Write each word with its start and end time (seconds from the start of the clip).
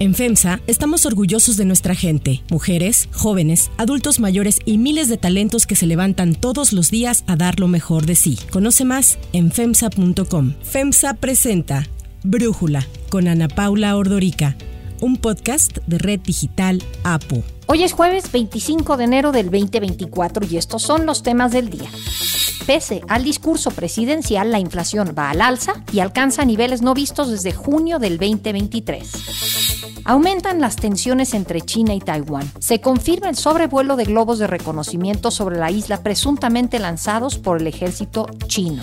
En 0.00 0.14
FEMSA 0.14 0.60
estamos 0.66 1.04
orgullosos 1.04 1.58
de 1.58 1.66
nuestra 1.66 1.94
gente, 1.94 2.42
mujeres, 2.50 3.10
jóvenes, 3.12 3.70
adultos 3.76 4.18
mayores 4.18 4.58
y 4.64 4.78
miles 4.78 5.10
de 5.10 5.18
talentos 5.18 5.66
que 5.66 5.76
se 5.76 5.86
levantan 5.86 6.34
todos 6.34 6.72
los 6.72 6.90
días 6.90 7.22
a 7.26 7.36
dar 7.36 7.60
lo 7.60 7.68
mejor 7.68 8.06
de 8.06 8.14
sí. 8.14 8.38
Conoce 8.50 8.86
más 8.86 9.18
en 9.34 9.52
FEMSA.com. 9.52 10.54
FEMSA 10.62 11.12
presenta 11.12 11.86
Brújula 12.22 12.86
con 13.10 13.28
Ana 13.28 13.48
Paula 13.48 13.94
Ordorica, 13.94 14.56
un 15.02 15.18
podcast 15.18 15.76
de 15.86 15.98
Red 15.98 16.20
Digital 16.20 16.82
APO. 17.04 17.42
Hoy 17.66 17.82
es 17.82 17.92
jueves 17.92 18.32
25 18.32 18.96
de 18.96 19.04
enero 19.04 19.32
del 19.32 19.50
2024 19.50 20.46
y 20.50 20.56
estos 20.56 20.80
son 20.80 21.04
los 21.04 21.22
temas 21.22 21.52
del 21.52 21.68
día. 21.68 21.90
Pese 22.66 23.02
al 23.06 23.22
discurso 23.22 23.70
presidencial, 23.70 24.50
la 24.50 24.60
inflación 24.60 25.14
va 25.16 25.28
al 25.28 25.42
alza 25.42 25.84
y 25.92 26.00
alcanza 26.00 26.46
niveles 26.46 26.80
no 26.80 26.94
vistos 26.94 27.30
desde 27.30 27.52
junio 27.52 27.98
del 27.98 28.16
2023. 28.16 29.59
Aumentan 30.04 30.60
las 30.60 30.76
tensiones 30.76 31.34
entre 31.34 31.60
China 31.60 31.94
y 31.94 32.00
Taiwán. 32.00 32.50
Se 32.58 32.80
confirma 32.80 33.28
el 33.28 33.36
sobrevuelo 33.36 33.96
de 33.96 34.04
globos 34.04 34.38
de 34.38 34.46
reconocimiento 34.46 35.30
sobre 35.30 35.58
la 35.58 35.70
isla 35.70 36.02
presuntamente 36.02 36.78
lanzados 36.78 37.38
por 37.38 37.60
el 37.60 37.66
ejército 37.66 38.26
chino. 38.46 38.82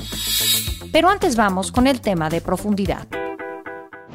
Pero 0.91 1.09
antes 1.09 1.36
vamos 1.36 1.72
con 1.72 1.88
el 1.88 2.02
tema 2.02 2.30
de 2.30 2.41
profundidad. 2.41 3.08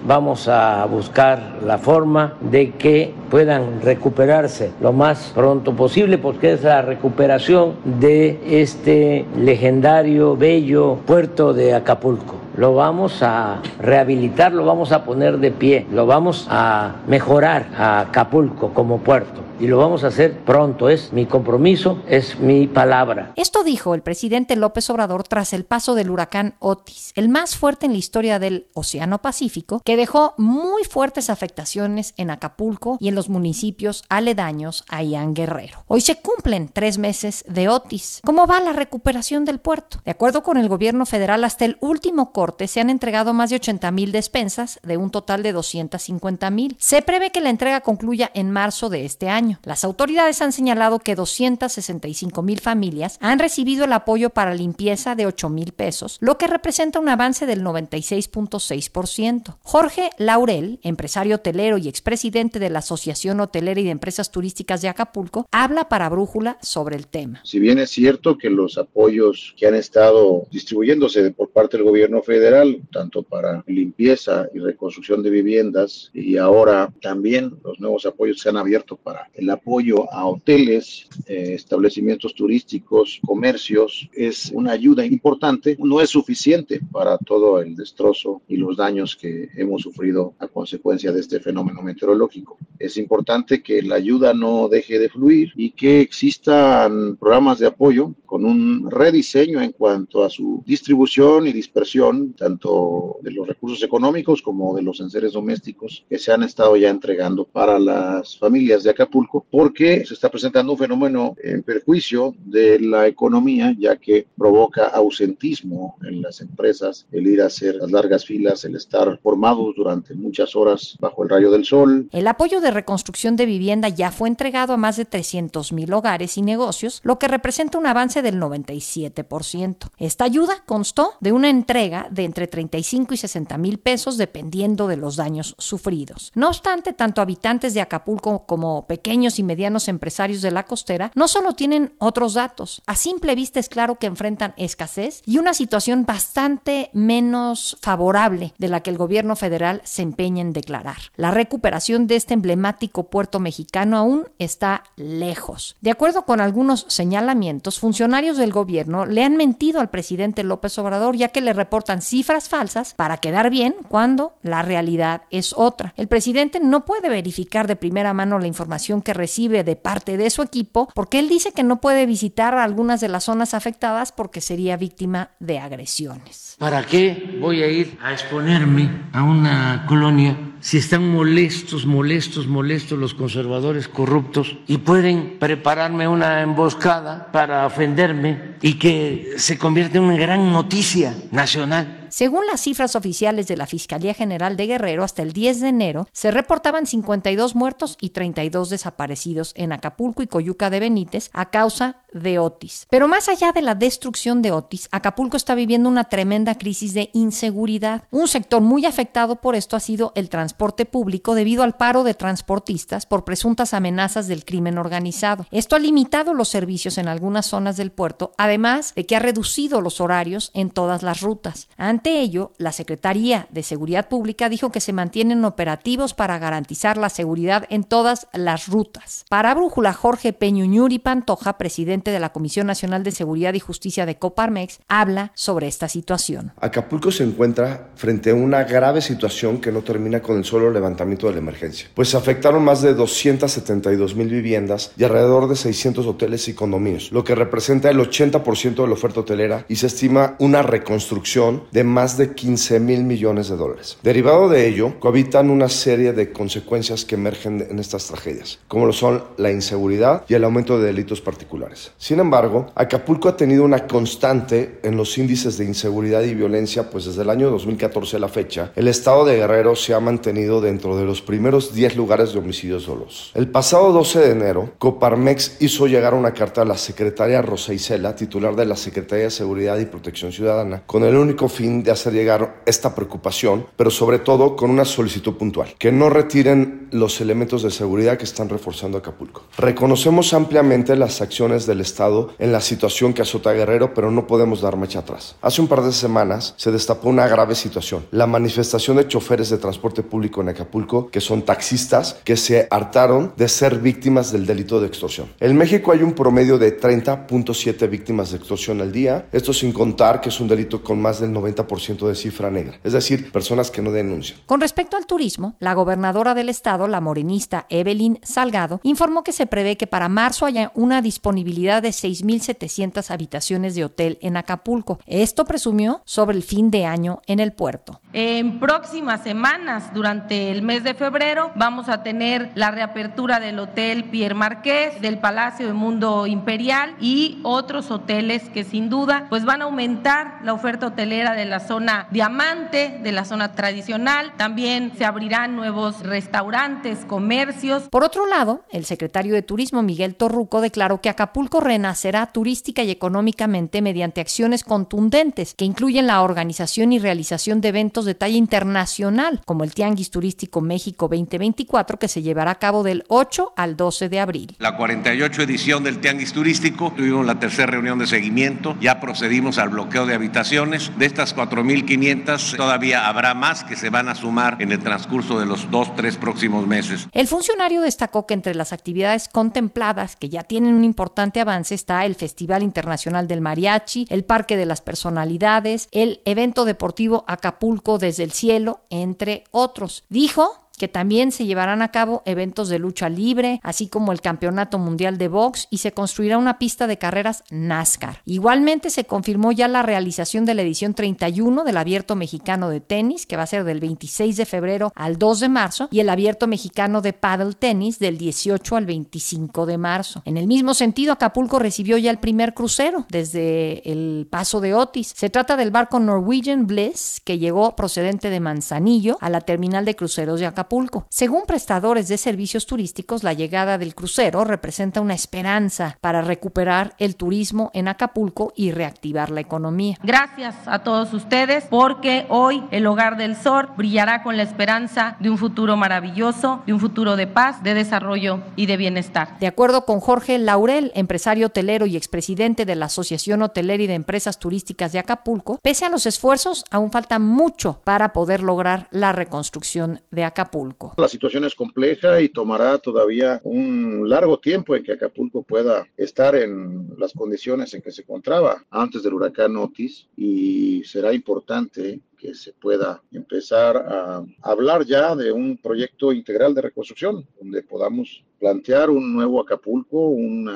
Vamos 0.05 0.48
a 0.48 0.84
buscar 0.87 1.60
la 1.65 1.79
forma 1.79 2.34
de 2.41 2.73
que 2.73 3.15
puedan 3.30 3.80
recuperarse 3.83 4.73
lo 4.80 4.93
más 4.93 5.30
pronto 5.33 5.77
posible, 5.77 6.19
porque 6.19 6.55
es 6.55 6.65
la 6.65 6.83
recuperación 6.83 7.77
de 7.85 8.41
este 8.62 9.24
legendario, 9.37 10.37
bello 10.37 10.99
puerto 11.07 11.52
de 11.52 11.74
Acapulco. 11.74 12.41
Lo 12.56 12.74
vamos 12.74 13.23
a 13.23 13.59
rehabilitar, 13.80 14.52
lo 14.52 14.65
vamos 14.65 14.93
a 14.93 15.05
poner 15.05 15.38
de 15.38 15.51
pie, 15.51 15.87
lo 15.91 16.06
vamos 16.06 16.47
a 16.51 16.97
mejorar 17.06 17.66
a 17.77 18.01
Acapulco 18.01 18.74
como 18.74 18.98
puerto 18.98 19.41
y 19.62 19.69
lo 19.69 19.79
vamos 19.79 20.02
a 20.02 20.09
hacer 20.09 20.41
pronto. 20.41 20.88
Es 20.88 21.13
mi 21.13 21.24
compromiso, 21.24 22.02
es 22.09 22.37
mi 22.41 22.66
palabra. 22.66 23.32
Esto 23.37 23.63
dijo 23.63 23.95
el 23.95 24.02
presidente 24.02 24.57
López 24.57 24.91
Obrador 24.91 25.23
tras 25.23 25.52
el 25.52 25.65
paso 25.65 25.95
del 25.95 26.10
huracán 26.10 26.57
Otis, 26.59 27.13
el 27.15 27.29
más 27.29 27.57
fuerte 27.57 27.87
en 27.87 27.93
la 27.93 27.99
historia 27.99 28.40
del 28.40 28.66
Océano 28.74 29.23
Pacífico, 29.23 29.80
que 29.85 29.96
dejó 29.96 30.35
muy 30.37 30.83
fuertes 30.83 31.30
afectaciones 31.30 32.13
en 32.16 32.30
Acapulco 32.30 32.96
y 32.99 33.07
en 33.07 33.15
los 33.15 33.29
municipios 33.29 34.02
aledaños 34.09 34.85
a 34.88 35.05
Ian 35.05 35.33
Guerrero. 35.33 35.85
Hoy 35.87 36.01
se 36.01 36.16
cumplen 36.16 36.68
tres 36.68 36.99
meses 36.99 37.45
de 37.46 37.68
Otis. 37.68 38.21
¿Cómo 38.24 38.49
va 38.49 38.59
la 38.59 38.73
recuperación 38.73 39.45
del 39.45 39.60
puerto? 39.60 39.99
De 40.05 40.10
acuerdo 40.10 40.43
con 40.43 40.57
el 40.57 40.68
gobierno 40.68 41.07
federal, 41.07 41.45
hasta 41.45 41.66
el 41.66 41.77
último 41.80 42.33
corte 42.33 42.66
se 42.66 42.80
han 42.80 42.90
entregado 42.90 43.33
más 43.33 43.51
de 43.51 43.57
80 43.57 43.93
mil 43.93 44.10
despensas 44.10 44.80
de 44.83 44.96
un 44.96 45.10
total 45.10 45.45
de 45.45 45.52
250 45.52 46.51
mil. 46.51 46.77
Se 46.80 47.01
prevé 47.02 47.30
que 47.30 47.40
la 47.40 47.51
entrega 47.51 47.80
concluya 47.83 48.29
en 48.35 48.51
marzo 48.51 48.88
de 48.88 49.05
este 49.05 49.29
año. 49.29 49.52
Las 49.65 49.85
autoridades 49.85 50.41
han 50.43 50.53
señalado 50.53 50.99
que 50.99 51.15
265 51.15 52.43
mil 52.43 52.61
familias 52.61 53.19
han 53.21 53.39
recibido 53.39 53.85
el 53.85 53.93
apoyo 53.93 54.31
para 54.31 54.55
limpieza 54.55 55.15
de 55.15 55.27
8 55.27 55.49
mil 55.49 55.73
pesos, 55.73 56.19
lo 56.21 56.39
que 56.39 56.47
representa 56.47 57.01
un 57.01 57.09
avance 57.09 57.47
del 57.47 57.63
96.6%. 57.63 59.57
Jorge 59.63 60.11
Laurel, 60.19 60.80
empresario 60.83 61.37
hotelero 61.37 61.79
y 61.79 61.89
expresidente 61.89 62.59
de 62.59 62.71
la 62.71 62.80
Asociación 62.80 63.41
Hotelera 63.41 63.80
y 63.80 63.85
de 63.85 63.91
Empresas 63.91 64.31
Turísticas 64.31 64.83
de 64.83 64.89
Acapulco, 64.89 65.47
habla 65.50 65.89
para 65.89 66.09
Brújula 66.09 66.59
sobre 66.62 66.97
el 66.97 67.06
tema. 67.06 67.41
Si 67.45 67.59
bien 67.59 67.78
es 67.78 67.91
cierto 67.91 68.39
que 68.39 68.50
los 68.50 68.78
apoyos 68.78 69.55
que 69.56 69.67
han 69.67 69.75
estado 69.75 70.47
distribuyéndose 70.50 71.31
por 71.31 71.50
parte 71.50 71.77
del 71.77 71.87
gobierno 71.87 72.23
federal, 72.23 72.81
tanto 72.93 73.23
para 73.23 73.65
limpieza 73.67 74.47
y 74.55 74.59
reconstrucción 74.59 75.23
de 75.23 75.31
viviendas, 75.31 76.11
y 76.12 76.37
ahora 76.37 76.93
también 77.00 77.59
los 77.65 77.81
nuevos 77.81 78.06
apoyos 78.06 78.41
se 78.41 78.49
han 78.49 78.56
abierto 78.56 78.97
para 78.97 79.28
el 79.34 79.50
apoyo 79.50 80.12
a 80.12 80.27
hoteles, 80.27 81.09
eh, 81.27 81.55
establecimientos 81.55 82.34
turísticos, 82.34 83.21
comercios, 83.25 84.09
es 84.12 84.51
una 84.53 84.73
ayuda 84.73 85.05
importante. 85.05 85.77
No 85.79 86.01
es 86.01 86.11
suficiente 86.11 86.81
para 86.91 87.19
todo 87.19 87.61
el 87.61 87.75
destrozo 87.77 88.43
y 88.49 88.56
los 88.56 88.77
daños 88.77 89.17
que 89.17 89.49
hemos 89.56 89.83
sufrido 89.83 90.34
a 90.39 90.49
consecuencia 90.49 91.12
de 91.12 91.21
este 91.21 91.41
fenómeno 91.41 91.83
meteorológico. 91.83 92.59
Es 92.79 92.97
importante 92.97 93.62
que 93.62 93.83
la 93.83 93.97
ayuda 93.97 94.34
no 94.34 94.69
deje 94.69 94.99
de 94.99 95.09
fluir 95.09 95.53
y 95.56 95.71
que 95.71 96.01
existan 96.01 97.17
programas 97.17 97.59
de 97.59 97.67
apoyo 97.67 98.15
con 98.27 98.45
un 98.45 98.91
rediseño 98.91 99.61
en 99.61 99.73
cuanto 99.73 100.25
a 100.25 100.31
su 100.31 100.62
distribución 100.67 101.47
y 101.47 101.53
dispersión, 101.53 102.33
tanto 102.33 103.19
de 103.23 103.31
los 103.31 103.47
recursos 103.47 103.83
económicos 103.83 104.41
como 104.43 104.75
de 104.75 104.83
los 104.83 105.01
enseres 105.01 105.33
domésticos 105.33 106.05
que 106.09 106.19
se 106.19 106.33
han 106.33 106.43
estado 106.43 106.77
ya 106.77 106.91
entregando 106.91 107.45
para 107.45 107.79
las 107.79 108.39
familias 108.39 108.83
de 108.83 108.91
Acapulco 108.91 109.22
porque 109.50 110.05
se 110.05 110.15
está 110.15 110.31
presentando 110.31 110.72
un 110.72 110.78
fenómeno 110.78 111.34
en 111.43 111.62
perjuicio 111.62 112.34
de 112.44 112.81
la 112.81 113.06
economía, 113.06 113.75
ya 113.78 113.97
que 113.97 114.27
provoca 114.37 114.87
ausentismo 114.87 115.97
en 116.03 116.22
las 116.22 116.41
empresas, 116.41 117.06
el 117.12 117.27
ir 117.27 117.43
a 117.43 117.47
hacer 117.47 117.77
las 117.77 117.91
largas 117.91 118.25
filas, 118.25 118.65
el 118.65 118.77
estar 118.77 119.19
formados 119.22 119.75
durante 119.77 120.15
muchas 120.15 120.55
horas 120.56 120.97
bajo 121.00 121.22
el 121.22 121.31
rayo 121.31 121.50
del 121.50 121.65
sol. 121.65 122.09
El 122.12 122.27
apoyo 122.27 122.61
de 122.61 122.71
reconstrucción 122.71 123.37
de 123.37 123.47
vivienda 123.47 123.88
ya 123.88 124.11
fue 124.11 124.28
entregado 124.28 124.72
a 124.72 124.77
más 124.77 124.97
de 124.97 125.05
300 125.05 125.72
mil 125.72 125.93
hogares 125.93 126.37
y 126.38 126.43
negocios, 126.43 127.00
lo 127.05 127.19
que 127.19 127.28
representa 127.28 127.78
un 127.78 127.87
avance 127.87 128.22
del 128.22 128.41
97%. 128.41 129.91
Esta 129.99 130.25
ayuda 130.25 130.62
constó 130.66 131.12
de 131.21 131.32
una 131.32 131.50
entrega 131.50 132.09
de 132.11 132.25
entre 132.25 132.47
35 132.47 133.15
y 133.15 133.16
60 133.16 133.59
mil 133.59 133.78
pesos 133.78 134.16
dependiendo 134.16 134.88
de 134.88 134.97
los 134.97 135.16
daños 135.16 135.55
sufridos. 135.59 136.32
No 136.34 136.49
obstante, 136.49 136.93
tanto 136.93 137.21
habitantes 137.21 137.75
de 137.75 137.81
Acapulco 137.81 138.47
como 138.47 138.87
pequeños 138.87 139.12
y 139.12 139.43
medianos 139.43 139.89
empresarios 139.89 140.41
de 140.41 140.50
la 140.50 140.65
costera 140.65 141.12
no 141.15 141.28
solo 141.28 141.53
tienen 141.53 141.93
otros 141.99 142.33
datos, 142.33 142.83
a 142.87 142.97
simple 142.97 143.34
vista 143.34 143.61
es 143.61 143.69
claro 143.69 143.97
que 143.97 144.06
enfrentan 144.06 144.55
escasez 144.56 145.23
y 145.27 145.37
una 145.37 145.53
situación 145.53 146.06
bastante 146.06 146.89
menos 146.95 147.77
favorable 147.83 148.55
de 148.56 148.69
la 148.69 148.81
que 148.81 148.89
el 148.89 148.97
gobierno 148.97 149.37
federal 149.37 149.83
se 149.84 150.00
empeña 150.00 150.41
en 150.41 150.55
declarar. 150.55 150.97
La 151.17 151.31
recuperación 151.31 152.06
de 152.06 152.17
este 152.17 152.33
emblemático 152.33 153.11
puerto 153.11 153.39
mexicano 153.39 153.99
aún 153.99 154.28
está 154.39 154.84
lejos. 154.97 155.77
De 155.83 155.91
acuerdo 155.91 156.25
con 156.25 156.41
algunos 156.41 156.87
señalamientos, 156.89 157.79
funcionarios 157.79 158.39
del 158.39 158.53
gobierno 158.53 159.05
le 159.05 159.25
han 159.25 159.37
mentido 159.37 159.81
al 159.81 159.91
presidente 159.91 160.43
López 160.43 160.79
Obrador 160.79 161.17
ya 161.17 161.29
que 161.29 161.43
le 161.43 161.53
reportan 161.53 162.00
cifras 162.00 162.49
falsas 162.49 162.94
para 162.94 163.19
quedar 163.19 163.50
bien 163.50 163.75
cuando 163.89 164.34
la 164.43 164.62
realidad 164.62 165.23
es 165.31 165.53
otra. 165.55 165.93
El 165.99 166.09
presidente 166.09 166.61
no 166.61 166.87
puede 166.87 167.11
verificar 167.11 167.67
de 167.67 167.77
primera 167.77 168.15
mano 168.15 168.39
la 168.39 168.47
información 168.47 169.02
que 169.03 169.15
recibe 169.15 169.65
de 169.65 169.77
parte 169.77 170.17
de 170.17 170.31
su 170.31 170.43
equipo, 170.43 170.89
porque 170.95 171.19
él 171.19 171.29
dice 171.29 171.53
que 171.53 171.63
no 171.63 171.81
puede 171.81 172.07
visitar 172.07 172.55
algunas 172.55 173.01
de 173.01 173.09
las 173.09 173.25
zonas 173.25 173.55
afectadas 173.55 174.13
porque 174.13 174.41
sería 174.41 174.77
víctima 174.77 175.31
de 175.41 175.59
agresiones. 175.59 176.57
¿Para 176.59 176.85
qué 176.85 177.39
voy 177.41 177.62
a 177.62 177.69
ir 177.69 177.99
a 178.03 178.12
exponerme 178.12 178.89
a 179.12 179.23
una 179.23 179.85
colonia 179.89 180.37
si 180.61 180.79
están 180.79 181.09
molestos, 181.11 181.87
molestos, 181.87 182.47
molestos 182.47 182.99
los 182.99 183.15
conservadores 183.15 183.89
corruptos 183.89 184.57
y 184.69 184.79
pueden 184.79 185.39
prepararme 185.39 186.07
una 186.07 186.43
emboscada 186.43 187.33
para 187.33 187.67
ofenderme 187.67 188.57
y 188.62 188.75
que 188.75 189.35
se 189.39 189.59
convierta 189.59 189.99
en 189.99 190.05
una 190.05 190.17
gran 190.17 190.53
noticia 190.53 191.17
nacional? 191.31 192.02
Según 192.12 192.47
las 192.47 192.61
cifras 192.61 192.95
oficiales 192.95 193.49
de 193.49 193.56
la 193.56 193.67
Fiscalía 193.67 194.12
General 194.12 194.55
de 194.55 194.67
Guerrero, 194.67 195.03
hasta 195.03 195.23
el 195.23 195.33
10 195.33 195.62
de 195.62 195.69
enero 195.69 196.09
se 196.12 196.31
reportaban 196.31 196.84
52 196.84 197.55
muertos 197.55 197.97
y 198.03 198.11
32 198.11 198.69
desaparecidos 198.69 199.55
en 199.56 199.73
Acapulco 199.73 200.23
y 200.23 200.27
Coyuca 200.27 200.69
de 200.69 200.81
Benítez 200.81 201.31
a 201.33 201.49
causa 201.49 202.03
de 202.12 202.39
Otis. 202.39 202.87
Pero 202.91 203.09
más 203.09 203.31
allá 203.31 203.53
de 203.53 203.62
la 203.62 203.75
destrucción 203.75 204.43
de 204.43 204.53
Otis, 204.53 204.91
Acapulco 204.93 205.39
está 205.39 205.55
viviendo 205.55 205.89
una 205.89 206.05
tremenda 206.05 206.55
crisis 206.56 206.93
de 206.93 207.09
inseguridad. 207.15 208.03
Un 208.11 208.29
sector 208.29 208.61
muy 208.61 208.84
afectado 208.84 209.37
por 209.37 209.55
esto 209.55 209.75
ha 209.77 209.81
sido 209.81 210.12
el 210.15 210.29
transporte 210.29 210.84
público 210.84 211.34
debido 211.34 211.62
al 211.62 211.79
paro 211.79 212.05
de 212.05 212.12
transportistas 212.12 213.06
por 213.06 213.25
presuntas 213.25 213.73
amenazas 213.73 214.29
del 214.29 214.44
crimen 214.44 214.76
organizado. 214.76 215.47
Esto 215.50 215.76
ha 215.76 215.79
limitado 215.79 216.35
los 216.35 216.50
servicios 216.50 216.99
en 216.99 217.09
algunas 217.09 217.47
zonas 217.47 217.79
del 217.79 217.91
puerto, 217.91 218.32
además 218.37 218.94
de 218.94 219.06
que 219.06 219.17
ha 219.17 219.20
reducido 219.20 219.81
los 219.81 220.03
horarios 220.03 220.50
en 220.53 220.69
todas 220.69 221.03
las 221.03 221.23
rutas. 221.23 221.69
Ante 222.02 222.19
ello, 222.19 222.50
la 222.58 222.72
Secretaría 222.72 223.46
de 223.50 223.62
Seguridad 223.62 224.08
Pública 224.08 224.49
dijo 224.49 224.72
que 224.72 224.81
se 224.81 224.93
mantienen 224.93 225.44
operativos 225.44 226.14
para 226.14 226.37
garantizar 226.40 226.96
la 226.96 227.08
seguridad 227.08 227.64
en 227.70 227.84
todas 227.84 228.26
las 228.32 228.66
rutas. 228.66 229.25
Para 229.28 229.54
Brújula, 229.54 229.93
Jorge 229.93 230.32
Peñuñuri 230.32 230.99
Pantoja, 230.99 231.58
presidente 231.58 232.10
de 232.10 232.19
la 232.19 232.32
Comisión 232.32 232.66
Nacional 232.66 233.04
de 233.04 233.12
Seguridad 233.12 233.54
y 233.54 233.60
Justicia 233.60 234.04
de 234.04 234.16
Coparmex, 234.16 234.81
habla 234.88 235.31
sobre 235.37 235.69
esta 235.69 235.88
situación. 235.88 236.50
Acapulco 236.60 237.12
se 237.12 237.22
encuentra 237.22 237.90
frente 237.94 238.31
a 238.31 238.34
una 238.34 238.64
grave 238.64 239.00
situación 239.00 239.60
que 239.60 239.70
no 239.70 239.82
termina 239.82 240.20
con 240.20 240.38
el 240.38 240.44
solo 240.44 240.72
levantamiento 240.72 241.28
de 241.28 241.34
la 241.34 241.38
emergencia, 241.38 241.88
pues 241.94 242.16
afectaron 242.16 242.64
más 242.64 242.82
de 242.82 242.94
272 242.94 244.16
mil 244.16 244.28
viviendas 244.28 244.90
y 244.96 245.04
alrededor 245.04 245.49
de 245.49 245.54
600 245.54 246.04
hoteles 246.04 246.49
y 246.49 246.54
condominios, 246.54 247.12
lo 247.12 247.22
que 247.22 247.37
representa 247.37 247.90
el 247.90 248.00
80% 248.00 248.75
de 248.75 248.88
la 248.88 248.94
oferta 248.94 249.20
hotelera 249.20 249.64
y 249.69 249.76
se 249.76 249.87
estima 249.87 250.34
una 250.40 250.62
reconstrucción 250.62 251.62
de 251.70 251.92
más 251.93 252.17
de 252.17 252.35
15 252.35 252.81
mil 252.81 253.05
millones 253.05 253.49
de 253.49 253.56
dólares. 253.56 253.99
Derivado 254.03 254.49
de 254.49 254.67
ello, 254.67 254.99
cohabitan 254.99 255.50
una 255.50 255.69
serie 255.69 256.12
de 256.12 256.33
consecuencias 256.33 257.05
que 257.05 257.15
emergen 257.15 257.67
en 257.69 257.79
estas 257.79 258.06
tragedias, 258.06 258.59
como 258.69 258.87
lo 258.87 258.93
son 258.93 259.25
la 259.37 259.50
inseguridad 259.50 260.25
y 260.29 260.35
el 260.35 260.44
aumento 260.44 260.79
de 260.79 260.87
delitos 260.87 261.21
particulares. 261.21 261.93
Sin 261.99 262.21
embargo, 262.21 262.67
Acapulco 262.75 263.29
ha 263.29 263.37
tenido 263.37 263.65
una 263.65 263.87
constante 263.87 264.81
en 264.83 264.97
los 264.97 265.17
índices 265.19 265.59
de 265.59 265.65
inseguridad 265.65 266.23
y 266.23 266.35
violencia, 266.35 266.91
pues 266.91 267.05
desde 267.05 267.23
el 267.23 267.31
año 267.31 267.50
2014 267.50 268.17
a 268.17 268.21
la 268.21 268.29
fecha, 268.29 268.73
el 268.75 268.88
estado 268.88 269.25
de 269.25 269.37
Guerrero 269.37 269.77
se 269.77 269.95
ha 269.95 270.00
mantenido 270.00 270.61
dentro 270.61 270.97
de 270.97 271.05
los 271.05 271.23
primeros 271.23 271.75
10 271.75 271.97
lugares 271.97 272.33
de 272.33 272.38
homicidios 272.38 272.87
dolosos. 272.87 273.31
El 273.35 273.49
pasado 273.49 273.93
12 273.93 274.21
de 274.21 274.31
enero, 274.31 274.73
Coparmex 274.79 275.56
hizo 275.61 275.87
llegar 275.87 276.15
una 276.15 276.33
carta 276.33 276.62
a 276.62 276.65
la 276.65 276.77
secretaria 276.77 277.43
Rosa 277.43 277.73
titular 278.17 278.55
de 278.56 278.65
la 278.65 278.77
Secretaría 278.77 279.25
de 279.25 279.31
Seguridad 279.31 279.79
y 279.79 279.87
Protección 279.87 280.33
Ciudadana, 280.33 280.83
con 280.87 281.05
el 281.05 281.17
único 281.17 281.49
fin 281.49 281.81
de 281.82 281.90
hacer 281.90 282.12
llegar 282.12 282.62
esta 282.67 282.94
preocupación, 282.94 283.67
pero 283.76 283.90
sobre 283.90 284.19
todo 284.19 284.56
con 284.56 284.70
una 284.70 284.84
solicitud 284.84 285.34
puntual, 285.34 285.75
que 285.79 285.93
no 285.93 286.11
retiren 286.11 286.88
los 286.90 287.20
elementos 287.20 287.62
de 287.62 287.70
seguridad 287.70 288.19
que 288.19 288.25
están 288.25 288.49
reforzando 288.49 288.99
Acapulco. 288.99 289.44
Reconocemos 289.56 290.34
ampliamente 290.34 290.94
las 290.96 291.20
acciones 291.20 291.67
del 291.67 291.81
Estado 291.81 292.31
en 292.38 292.52
la 292.52 292.61
situación 292.61 293.14
que 293.14 293.23
azota 293.23 293.52
Guerrero, 293.52 293.94
pero 293.94 294.11
no 294.11 294.26
podemos 294.26 294.61
dar 294.61 294.76
marcha 294.76 295.00
atrás. 295.00 295.37
Hace 295.40 295.61
un 295.61 295.69
par 295.69 295.82
de 295.82 295.93
semanas 295.93 296.55
se 296.56 296.70
destapó 296.70 297.08
una 297.08 297.26
grave 297.26 297.55
situación, 297.55 298.06
la 298.11 298.26
manifestación 298.26 298.96
de 298.96 299.08
choferes 299.08 299.50
de 299.50 299.58
transporte 299.58 300.02
público 300.02 300.40
en 300.40 300.50
Acapulco, 300.50 301.11
que 301.11 301.20
son 301.20 301.43
taxistas, 301.43 302.20
que 302.25 302.37
se 302.37 302.69
hartaron 302.70 303.32
de 303.37 303.49
ser 303.49 303.78
víctimas 303.78 304.32
del 304.32 304.46
delito 304.46 304.81
de 304.81 304.87
extorsión. 304.87 305.28
En 305.40 305.56
México 305.56 305.93
hay 305.93 306.02
un 306.02 306.12
promedio 306.12 306.58
de 306.58 306.78
30.7 306.78 307.88
víctimas 307.88 308.31
de 308.31 308.38
extorsión 308.38 308.81
al 308.81 308.93
día, 308.93 309.26
esto 309.32 309.52
sin 309.52 309.73
contar 309.73 310.20
que 310.20 310.28
es 310.28 310.40
un 310.40 310.49
delito 310.49 310.82
con 310.82 311.00
más 311.00 311.20
del 311.20 311.32
90% 311.32 311.72
de 311.73 312.15
cifra 312.15 312.51
negra, 312.51 312.79
es 312.85 312.93
decir, 312.93 313.33
personas 313.33 313.71
que 313.71 313.81
no 313.81 313.93
denuncian. 313.93 314.39
Con 314.45 314.61
respecto 314.61 314.97
al 314.97 315.07
turismo, 315.07 315.57
la 315.59 315.73
gobernadora 315.73 316.35
del 316.35 316.51
estado, 316.51 316.87
la 316.87 317.01
morenista 317.01 317.67
Evelyn 317.71 318.19
Salgado, 318.23 318.81
informó 318.83 319.25
que 319.25 319.33
se 319.33 319.47
prevé 319.47 319.79
que 319.79 319.87
para 319.87 320.11
marzo 320.11 320.45
haya 320.45 320.71
una 320.75 321.01
disponibilidad 321.01 321.83
de 321.83 321.89
6.700 321.89 323.11
habitaciones 323.11 323.75
de 323.75 323.85
hotel 323.85 324.19
en 324.21 324.37
Acapulco. 324.37 324.99
Esto 325.07 325.47
presumió 325.47 326.03
sobre 326.05 326.37
el 326.37 326.43
fin 326.43 326.71
de 326.71 326.85
año 326.85 327.23
en 327.27 327.41
el 327.41 327.53
puerto. 327.53 328.01
En 328.13 328.61
próximas 328.61 329.23
semanas, 329.23 329.95
durante 329.95 330.51
el 330.51 330.61
mes 330.61 330.85
de 330.85 330.93
febrero, 330.93 331.53
vamos 331.57 331.89
a 331.89 332.03
tener 332.03 332.51
la 332.55 332.71
reapertura 332.71 333.41
del 333.41 333.59
Hotel 333.59 334.05
Pierre 334.05 334.35
Marqués, 334.35 335.01
del 335.01 335.19
Palacio 335.19 335.67
de 335.67 335.73
Mundo 335.73 336.27
Imperial 336.27 336.95
y 337.01 337.41
otros 337.45 337.91
hoteles 337.91 338.51
que 338.51 338.65
sin 338.65 338.91
duda 338.91 339.27
pues 339.31 339.47
van 339.47 339.63
a 339.63 339.65
aumentar 339.65 340.41
la 340.45 340.53
oferta 340.53 340.89
hotelera 340.89 341.35
de 341.35 341.47
la 341.47 341.62
zona 341.62 342.06
diamante, 342.11 343.00
de 343.03 343.12
la 343.12 343.25
zona 343.25 343.53
tradicional. 343.53 344.32
También 344.37 344.93
se 344.97 345.05
abrirán 345.05 345.56
nuevos 345.56 346.00
restaurantes, 346.00 347.05
comercios. 347.06 347.85
Por 347.91 348.05
otro 348.05 348.26
lado, 348.26 348.64
el 348.70 348.85
secretario 348.85 349.35
de 349.35 349.43
Turismo 349.43 349.82
Miguel 349.82 350.14
Torruco 350.14 350.61
declaró 350.61 351.00
que 351.00 351.09
Acapulco 351.09 351.61
renacerá 351.61 352.26
turística 352.26 352.82
y 352.82 352.91
económicamente 352.91 353.82
mediante 353.82 354.20
acciones 354.20 354.64
contundentes 354.64 355.55
que 355.55 355.64
incluyen 355.64 356.06
la 356.06 356.23
organización 356.23 356.93
y 356.93 356.99
realización 356.99 357.61
de 357.61 357.69
eventos 357.69 358.05
de 358.05 358.14
talla 358.14 358.37
internacional, 358.37 359.41
como 359.47 359.64
el 359.64 359.75
Tianguis 359.75 360.11
Turístico 360.11 360.61
México 360.61 361.09
2024 361.09 361.99
que 361.99 362.09
se 362.09 362.23
llevará 362.23 362.53
a 362.53 362.59
cabo 362.59 362.82
del 362.82 363.05
8 363.09 363.55
al 363.56 363.76
12 363.76 364.09
de 364.09 364.20
abril. 364.20 364.56
La 364.59 364.76
48 364.76 365.43
edición 365.43 365.85
del 365.85 365.99
Tianguis 365.99 366.32
Turístico, 366.32 366.93
tuvimos 366.97 367.26
la 367.26 367.38
tercera 367.38 367.73
reunión 367.73 367.99
de 367.99 368.06
seguimiento, 368.06 368.76
ya 368.81 369.00
procedimos 369.00 369.59
al 369.59 369.70
bloqueo 369.70 370.06
de 370.06 370.14
habitaciones. 370.14 370.93
De 370.99 371.06
estas 371.06 371.35
4.500 371.49 372.56
todavía 372.56 373.09
habrá 373.09 373.35
más 373.35 373.65
que 373.65 373.77
se 373.77 373.91
van 373.91 374.09
a 374.09 374.15
sumar 374.15 374.56
en 374.61 374.71
el 374.71 374.79
transcurso 374.79 375.39
de 375.39 375.47
los 375.47 375.71
dos, 375.71 375.94
tres 375.97 376.17
próximos 376.17 376.67
meses. 376.67 377.09
El 377.12 377.27
funcionario 377.27 377.81
destacó 377.81 378.27
que 378.27 378.35
entre 378.35 378.55
las 378.55 378.73
actividades 378.73 379.29
contempladas 379.29 380.17
que 380.17 380.29
ya 380.29 380.44
tienen 380.44 380.75
un 380.75 380.85
importante 380.85 381.41
avance 381.41 381.75
está 381.75 382.05
el 382.05 382.15
Festival 382.15 382.62
Internacional 382.62 383.27
del 383.27 383.41
Mariachi, 383.41 384.06
el 384.09 384.25
Parque 384.25 384.56
de 384.56 384.67
las 384.67 384.81
Personalidades, 384.81 385.89
el 385.91 386.21
evento 386.25 386.65
deportivo 386.65 387.25
Acapulco 387.27 387.99
desde 387.99 388.25
el 388.25 388.33
cielo, 388.33 388.85
entre 388.91 389.45
otros. 389.50 390.05
Dijo 390.09 390.62
que 390.82 390.88
también 390.88 391.31
se 391.31 391.46
llevarán 391.46 391.81
a 391.81 391.93
cabo 391.93 392.25
eventos 392.25 392.69
de 392.69 392.81
lucha 392.81 393.08
libre, 393.08 393.61
así 393.62 393.87
como 393.87 394.11
el 394.11 394.20
Campeonato 394.20 394.81
Mundial 394.81 395.17
de 395.17 395.29
Box 395.29 395.69
y 395.70 395.79
se 395.79 395.93
construirá 395.93 396.38
una 396.38 396.58
pista 396.58 396.88
de 396.88 396.99
carreras 396.99 397.44
NASCAR. 397.52 398.20
Igualmente 398.25 398.90
se 398.90 399.05
confirmó 399.05 399.52
ya 399.52 399.69
la 399.69 399.82
realización 399.82 400.44
de 400.44 400.55
la 400.55 400.62
edición 400.62 400.94
31 400.94 401.62
del 401.62 401.76
Abierto 401.76 402.17
Mexicano 402.17 402.69
de 402.69 402.81
Tenis, 402.81 403.26
que 403.26 403.37
va 403.37 403.44
a 403.44 403.46
ser 403.46 403.62
del 403.62 403.79
26 403.79 404.37
de 404.37 404.44
febrero 404.44 404.90
al 404.96 405.19
2 405.19 405.38
de 405.38 405.49
marzo, 405.49 405.88
y 405.93 406.00
el 406.00 406.08
Abierto 406.08 406.49
Mexicano 406.49 407.00
de 407.00 407.12
Paddle 407.12 407.55
Tennis 407.55 408.00
del 408.00 408.19
18 408.19 408.75
al 408.75 408.85
25 408.85 409.67
de 409.67 409.78
marzo. 409.78 410.23
En 410.25 410.37
el 410.37 410.49
mismo 410.49 410.75
sentido, 410.75 411.12
Acapulco 411.12 411.61
recibió 411.61 411.96
ya 411.96 412.11
el 412.11 412.19
primer 412.19 412.55
crucero 412.55 413.06
desde 413.08 413.88
el 413.88 414.26
paso 414.28 414.61
de 414.61 414.75
Otis. 414.75 415.12
Se 415.17 415.31
trata 415.31 415.56
del 415.56 415.70
barco 415.70 416.00
Norwegian 416.00 416.67
Bliss, 416.67 417.23
que 417.25 417.38
llegó 417.38 417.76
procedente 417.76 418.31
de 418.31 418.40
Manzanillo 418.40 419.17
a 419.20 419.31
la 419.31 419.43
terminal 419.43 419.85
de 419.85 419.94
cruceros 419.94 420.40
de 420.40 420.46
Acapulco 420.46 420.72
según 421.11 421.43
prestadores 421.47 422.09
de 422.09 422.17
servicios 422.17 422.65
turísticos, 422.65 423.23
la 423.23 423.35
llegada 423.35 423.77
del 423.77 423.95
crucero 423.95 424.43
representa 424.43 425.03
una 425.03 425.13
esperanza 425.13 425.99
para 426.01 426.23
recuperar 426.23 426.95
el 426.97 427.17
turismo 427.17 427.71
en 427.75 427.89
Acapulco 427.89 428.55
y 428.57 428.71
reactivar 428.71 429.31
la 429.31 429.43
economía. 429.43 429.99
Gracias 430.03 430.55
a 430.65 430.79
todos 430.79 431.13
ustedes 431.13 431.65
porque 431.69 432.25
hoy 432.31 432.65
el 432.71 432.87
hogar 432.87 433.19
del 433.19 433.37
sol 433.37 433.69
brillará 433.77 434.23
con 434.23 434.39
la 434.39 434.45
esperanza 434.45 435.17
de 435.21 435.29
un 435.29 435.37
futuro 435.37 435.77
maravilloso, 435.77 436.63
de 436.65 436.73
un 436.73 436.81
futuro 436.81 437.17
de 437.17 437.27
paz, 437.27 437.63
de 437.63 437.75
desarrollo 437.75 438.41
y 438.57 438.65
de 438.65 438.79
bienestar. 438.79 439.39
De 439.41 439.47
acuerdo 439.47 439.85
con 439.85 440.01
Jorge 440.01 440.39
Laurel, 440.39 440.91
empresario 440.95 441.49
hotelero 441.49 441.85
y 441.85 441.99
expresidente 441.99 442.65
de 442.65 442.77
la 442.77 442.87
Asociación 442.87 443.43
Hotelera 443.43 443.83
y 443.83 443.89
de 443.89 443.95
Empresas 443.95 444.39
Turísticas 444.39 444.93
de 444.93 445.01
Acapulco, 445.01 445.59
pese 445.63 445.85
a 445.85 445.91
los 445.91 446.07
esfuerzos, 446.07 446.65
aún 446.71 446.91
falta 446.91 447.19
mucho 447.19 447.83
para 447.85 448.15
poder 448.15 448.43
lograr 448.43 448.89
la 448.91 449.13
reconstrucción 449.13 450.01
de 450.11 450.25
Acapulco. 450.25 450.51
La 450.99 451.08
situación 451.08 451.44
es 451.44 451.54
compleja 451.54 452.20
y 452.20 452.28
tomará 452.28 452.76
todavía 452.76 453.40
un 453.43 454.06
largo 454.06 454.38
tiempo 454.38 454.76
en 454.76 454.82
que 454.82 454.93
Acapulco 454.93 455.43
pueda 455.43 455.87
estar 455.96 456.34
en 456.34 456.94
las 456.99 457.14
condiciones 457.14 457.72
en 457.72 457.81
que 457.81 457.90
se 457.90 458.02
encontraba 458.02 458.62
antes 458.70 459.02
del 459.02 459.14
huracán 459.14 459.56
Otis 459.56 460.08
y 460.14 460.84
será 460.84 461.14
importante 461.14 462.00
que 462.19 462.34
se 462.34 462.52
pueda 462.52 463.02
empezar 463.12 463.78
a 463.78 464.22
hablar 464.43 464.84
ya 464.84 465.16
de 465.16 465.32
un 465.32 465.56
proyecto 465.56 466.12
integral 466.12 466.54
de 466.54 466.60
reconstrucción, 466.60 467.26
donde 467.40 467.62
podamos 467.62 468.23
plantear 468.42 468.90
un 468.90 469.12
nuevo 469.12 469.40
Acapulco, 469.40 470.08
un 470.08 470.50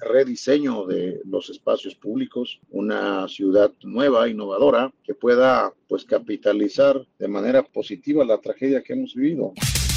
rediseño 0.00 0.86
de 0.86 1.20
los 1.24 1.48
espacios 1.50 1.94
públicos, 1.94 2.60
una 2.70 3.28
ciudad 3.28 3.70
nueva, 3.84 4.28
innovadora, 4.28 4.92
que 5.04 5.14
pueda 5.14 5.72
pues 5.86 6.04
capitalizar 6.04 7.06
de 7.16 7.28
manera 7.28 7.62
positiva 7.62 8.24
la 8.24 8.38
tragedia 8.38 8.82
que 8.82 8.94
hemos 8.94 9.14
vivido. 9.14 9.52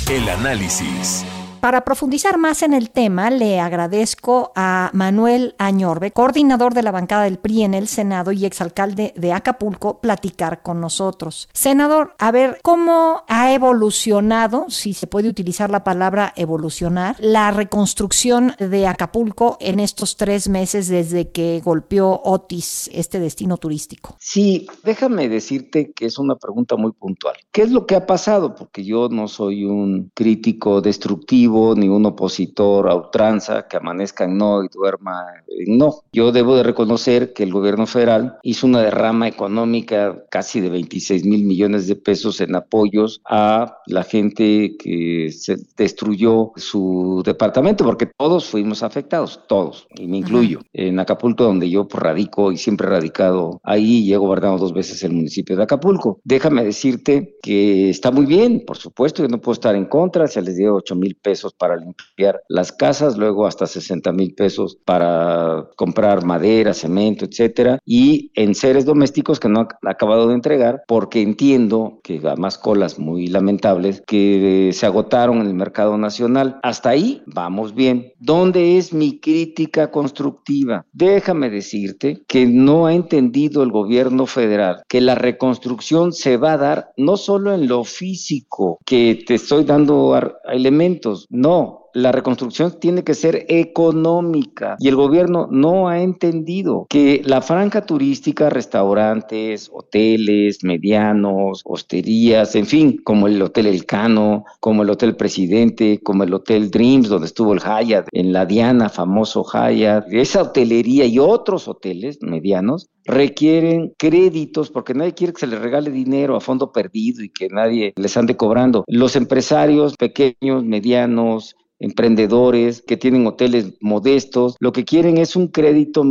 El 0.07 0.29
análisis. 0.29 1.25
Para 1.61 1.85
profundizar 1.85 2.39
más 2.39 2.63
en 2.63 2.73
el 2.73 2.89
tema, 2.89 3.29
le 3.29 3.59
agradezco 3.59 4.51
a 4.55 4.89
Manuel 4.93 5.53
Añorbe, 5.59 6.09
coordinador 6.09 6.73
de 6.73 6.81
la 6.81 6.89
bancada 6.89 7.25
del 7.25 7.37
PRI 7.37 7.61
en 7.61 7.75
el 7.75 7.87
Senado 7.87 8.31
y 8.31 8.45
exalcalde 8.45 9.13
de 9.15 9.31
Acapulco, 9.31 10.01
platicar 10.01 10.63
con 10.63 10.81
nosotros. 10.81 11.49
Senador, 11.53 12.15
a 12.17 12.31
ver, 12.31 12.57
¿cómo 12.63 13.23
ha 13.27 13.53
evolucionado, 13.53 14.71
si 14.71 14.93
se 14.93 15.05
puede 15.05 15.29
utilizar 15.29 15.69
la 15.69 15.83
palabra 15.83 16.33
evolucionar, 16.35 17.15
la 17.19 17.51
reconstrucción 17.51 18.55
de 18.57 18.87
Acapulco 18.87 19.57
en 19.61 19.79
estos 19.79 20.17
tres 20.17 20.49
meses 20.49 20.87
desde 20.87 21.29
que 21.29 21.61
golpeó 21.63 22.21
Otis 22.23 22.89
este 22.91 23.19
destino 23.19 23.57
turístico? 23.57 24.15
Sí, 24.19 24.65
déjame 24.83 25.29
decirte 25.29 25.91
que 25.91 26.07
es 26.07 26.17
una 26.17 26.37
pregunta 26.37 26.75
muy 26.75 26.91
puntual. 26.91 27.35
¿Qué 27.51 27.61
es 27.61 27.69
lo 27.69 27.85
que 27.85 27.93
ha 27.93 28.07
pasado? 28.07 28.55
Porque 28.55 28.83
yo 28.83 29.09
no 29.09 29.27
soy 29.27 29.63
un 29.63 30.09
crítico 30.15 30.81
destructivo 30.81 31.50
ni 31.75 31.87
un 31.87 32.05
opositor 32.05 32.89
a 32.89 32.95
ultranza 32.95 33.67
que 33.67 33.77
amanezca 33.77 34.23
en 34.23 34.37
no 34.37 34.63
y 34.63 34.67
duerma 34.67 35.25
en 35.47 35.77
no. 35.77 36.03
Yo 36.11 36.31
debo 36.31 36.55
de 36.55 36.63
reconocer 36.63 37.33
que 37.33 37.43
el 37.43 37.51
gobierno 37.51 37.85
federal 37.85 38.37
hizo 38.43 38.67
una 38.67 38.81
derrama 38.81 39.27
económica 39.27 40.23
casi 40.29 40.61
de 40.61 40.69
26 40.69 41.25
mil 41.25 41.43
millones 41.43 41.87
de 41.87 41.95
pesos 41.95 42.41
en 42.41 42.55
apoyos 42.55 43.21
a 43.29 43.77
la 43.87 44.03
gente 44.03 44.77
que 44.77 45.31
se 45.31 45.57
destruyó 45.77 46.51
su 46.55 47.21
departamento, 47.25 47.83
porque 47.83 48.09
todos 48.17 48.45
fuimos 48.45 48.83
afectados, 48.83 49.41
todos, 49.47 49.87
y 49.95 50.07
me 50.07 50.17
incluyo. 50.17 50.59
En 50.73 50.99
Acapulco, 50.99 51.43
donde 51.43 51.69
yo 51.69 51.87
radico 51.91 52.51
y 52.51 52.57
siempre 52.57 52.87
he 52.87 52.89
radicado 52.89 53.59
ahí, 53.63 53.99
y 53.99 54.13
he 54.13 54.17
gobernado 54.17 54.57
dos 54.57 54.73
veces 54.73 55.03
el 55.03 55.11
municipio 55.11 55.55
de 55.55 55.63
Acapulco. 55.63 56.19
Déjame 56.23 56.63
decirte 56.63 57.37
que 57.41 57.89
está 57.89 58.11
muy 58.11 58.25
bien, 58.25 58.63
por 58.65 58.77
supuesto, 58.77 59.23
que 59.23 59.29
no 59.29 59.41
puedo 59.41 59.53
estar 59.53 59.75
en 59.75 59.85
contra, 59.85 60.27
se 60.27 60.41
les 60.41 60.57
dio 60.57 60.75
8 60.75 60.95
mil 60.95 61.15
pesos 61.15 61.40
pesos 61.41 61.53
para 61.53 61.75
limpiar 61.75 62.41
las 62.49 62.71
casas, 62.71 63.17
luego 63.17 63.47
hasta 63.47 63.65
60 63.65 64.11
mil 64.11 64.35
pesos 64.35 64.77
para 64.85 65.65
comprar 65.75 66.23
madera, 66.23 66.73
cemento, 66.73 67.25
etcétera, 67.25 67.79
y 67.83 68.31
en 68.35 68.53
seres 68.53 68.85
domésticos 68.85 69.39
que 69.39 69.49
no 69.49 69.61
han 69.61 69.67
acabado 69.87 70.27
de 70.27 70.35
entregar, 70.35 70.83
porque 70.87 71.21
entiendo 71.21 71.99
que 72.03 72.21
además 72.23 72.59
colas 72.59 72.99
muy 72.99 73.27
lamentables 73.27 74.03
que 74.05 74.69
se 74.73 74.85
agotaron 74.85 75.41
en 75.41 75.47
el 75.47 75.55
mercado 75.55 75.97
nacional. 75.97 76.59
Hasta 76.61 76.89
ahí 76.89 77.23
vamos 77.25 77.73
bien. 77.73 78.13
¿Dónde 78.19 78.77
es 78.77 78.93
mi 78.93 79.19
crítica 79.19 79.89
constructiva? 79.89 80.85
Déjame 80.93 81.49
decirte 81.49 82.21
que 82.27 82.45
no 82.45 82.85
ha 82.85 82.93
entendido 82.93 83.63
el 83.63 83.71
gobierno 83.71 84.27
federal 84.27 84.83
que 84.87 85.01
la 85.01 85.15
reconstrucción 85.15 86.13
se 86.13 86.37
va 86.37 86.53
a 86.53 86.57
dar 86.57 86.91
no 86.97 87.17
solo 87.17 87.53
en 87.53 87.67
lo 87.67 87.83
físico, 87.83 88.77
que 88.85 89.23
te 89.25 89.35
estoy 89.35 89.63
dando 89.63 90.19
elementos, 90.51 91.27
no, 91.31 91.80
la 91.93 92.11
reconstrucción 92.11 92.79
tiene 92.79 93.03
que 93.03 93.13
ser 93.13 93.45
económica 93.49 94.75
y 94.79 94.87
el 94.87 94.95
gobierno 94.95 95.47
no 95.51 95.87
ha 95.87 96.01
entendido 96.01 96.85
que 96.89 97.21
la 97.25 97.41
franja 97.41 97.85
turística, 97.85 98.49
restaurantes, 98.49 99.69
hoteles, 99.73 100.63
medianos, 100.63 101.61
hosterías, 101.65 102.55
en 102.55 102.65
fin, 102.65 102.97
como 103.03 103.27
el 103.27 103.41
Hotel 103.41 103.67
Elcano, 103.67 104.45
como 104.59 104.83
el 104.83 104.89
Hotel 104.89 105.15
Presidente, 105.15 105.99
como 106.03 106.23
el 106.23 106.33
Hotel 106.33 106.71
Dreams, 106.71 107.09
donde 107.09 107.27
estuvo 107.27 107.53
el 107.53 107.61
Hyatt, 107.61 108.07
en 108.11 108.33
la 108.33 108.45
Diana, 108.45 108.89
famoso 108.89 109.43
Hyatt, 109.43 110.05
esa 110.11 110.43
hotelería 110.43 111.05
y 111.05 111.19
otros 111.19 111.67
hoteles 111.67 112.19
medianos 112.21 112.89
requieren 113.05 113.93
créditos 113.97 114.69
porque 114.69 114.93
nadie 114.93 115.13
quiere 115.13 115.33
que 115.33 115.39
se 115.39 115.47
les 115.47 115.59
regale 115.59 115.89
dinero 115.89 116.35
a 116.35 116.41
fondo 116.41 116.71
perdido 116.71 117.23
y 117.23 117.29
que 117.29 117.47
nadie 117.49 117.93
les 117.95 118.15
ande 118.17 118.37
cobrando. 118.37 118.83
Los 118.87 119.15
empresarios 119.15 119.95
pequeños, 119.97 120.63
medianos, 120.63 121.55
emprendedores 121.81 122.81
que 122.81 122.95
tienen 122.95 123.27
hoteles 123.27 123.73
modestos, 123.81 124.55
lo 124.59 124.71
que 124.71 124.85
quieren 124.85 125.17
es 125.17 125.35
un 125.35 125.47
crédito 125.47 126.03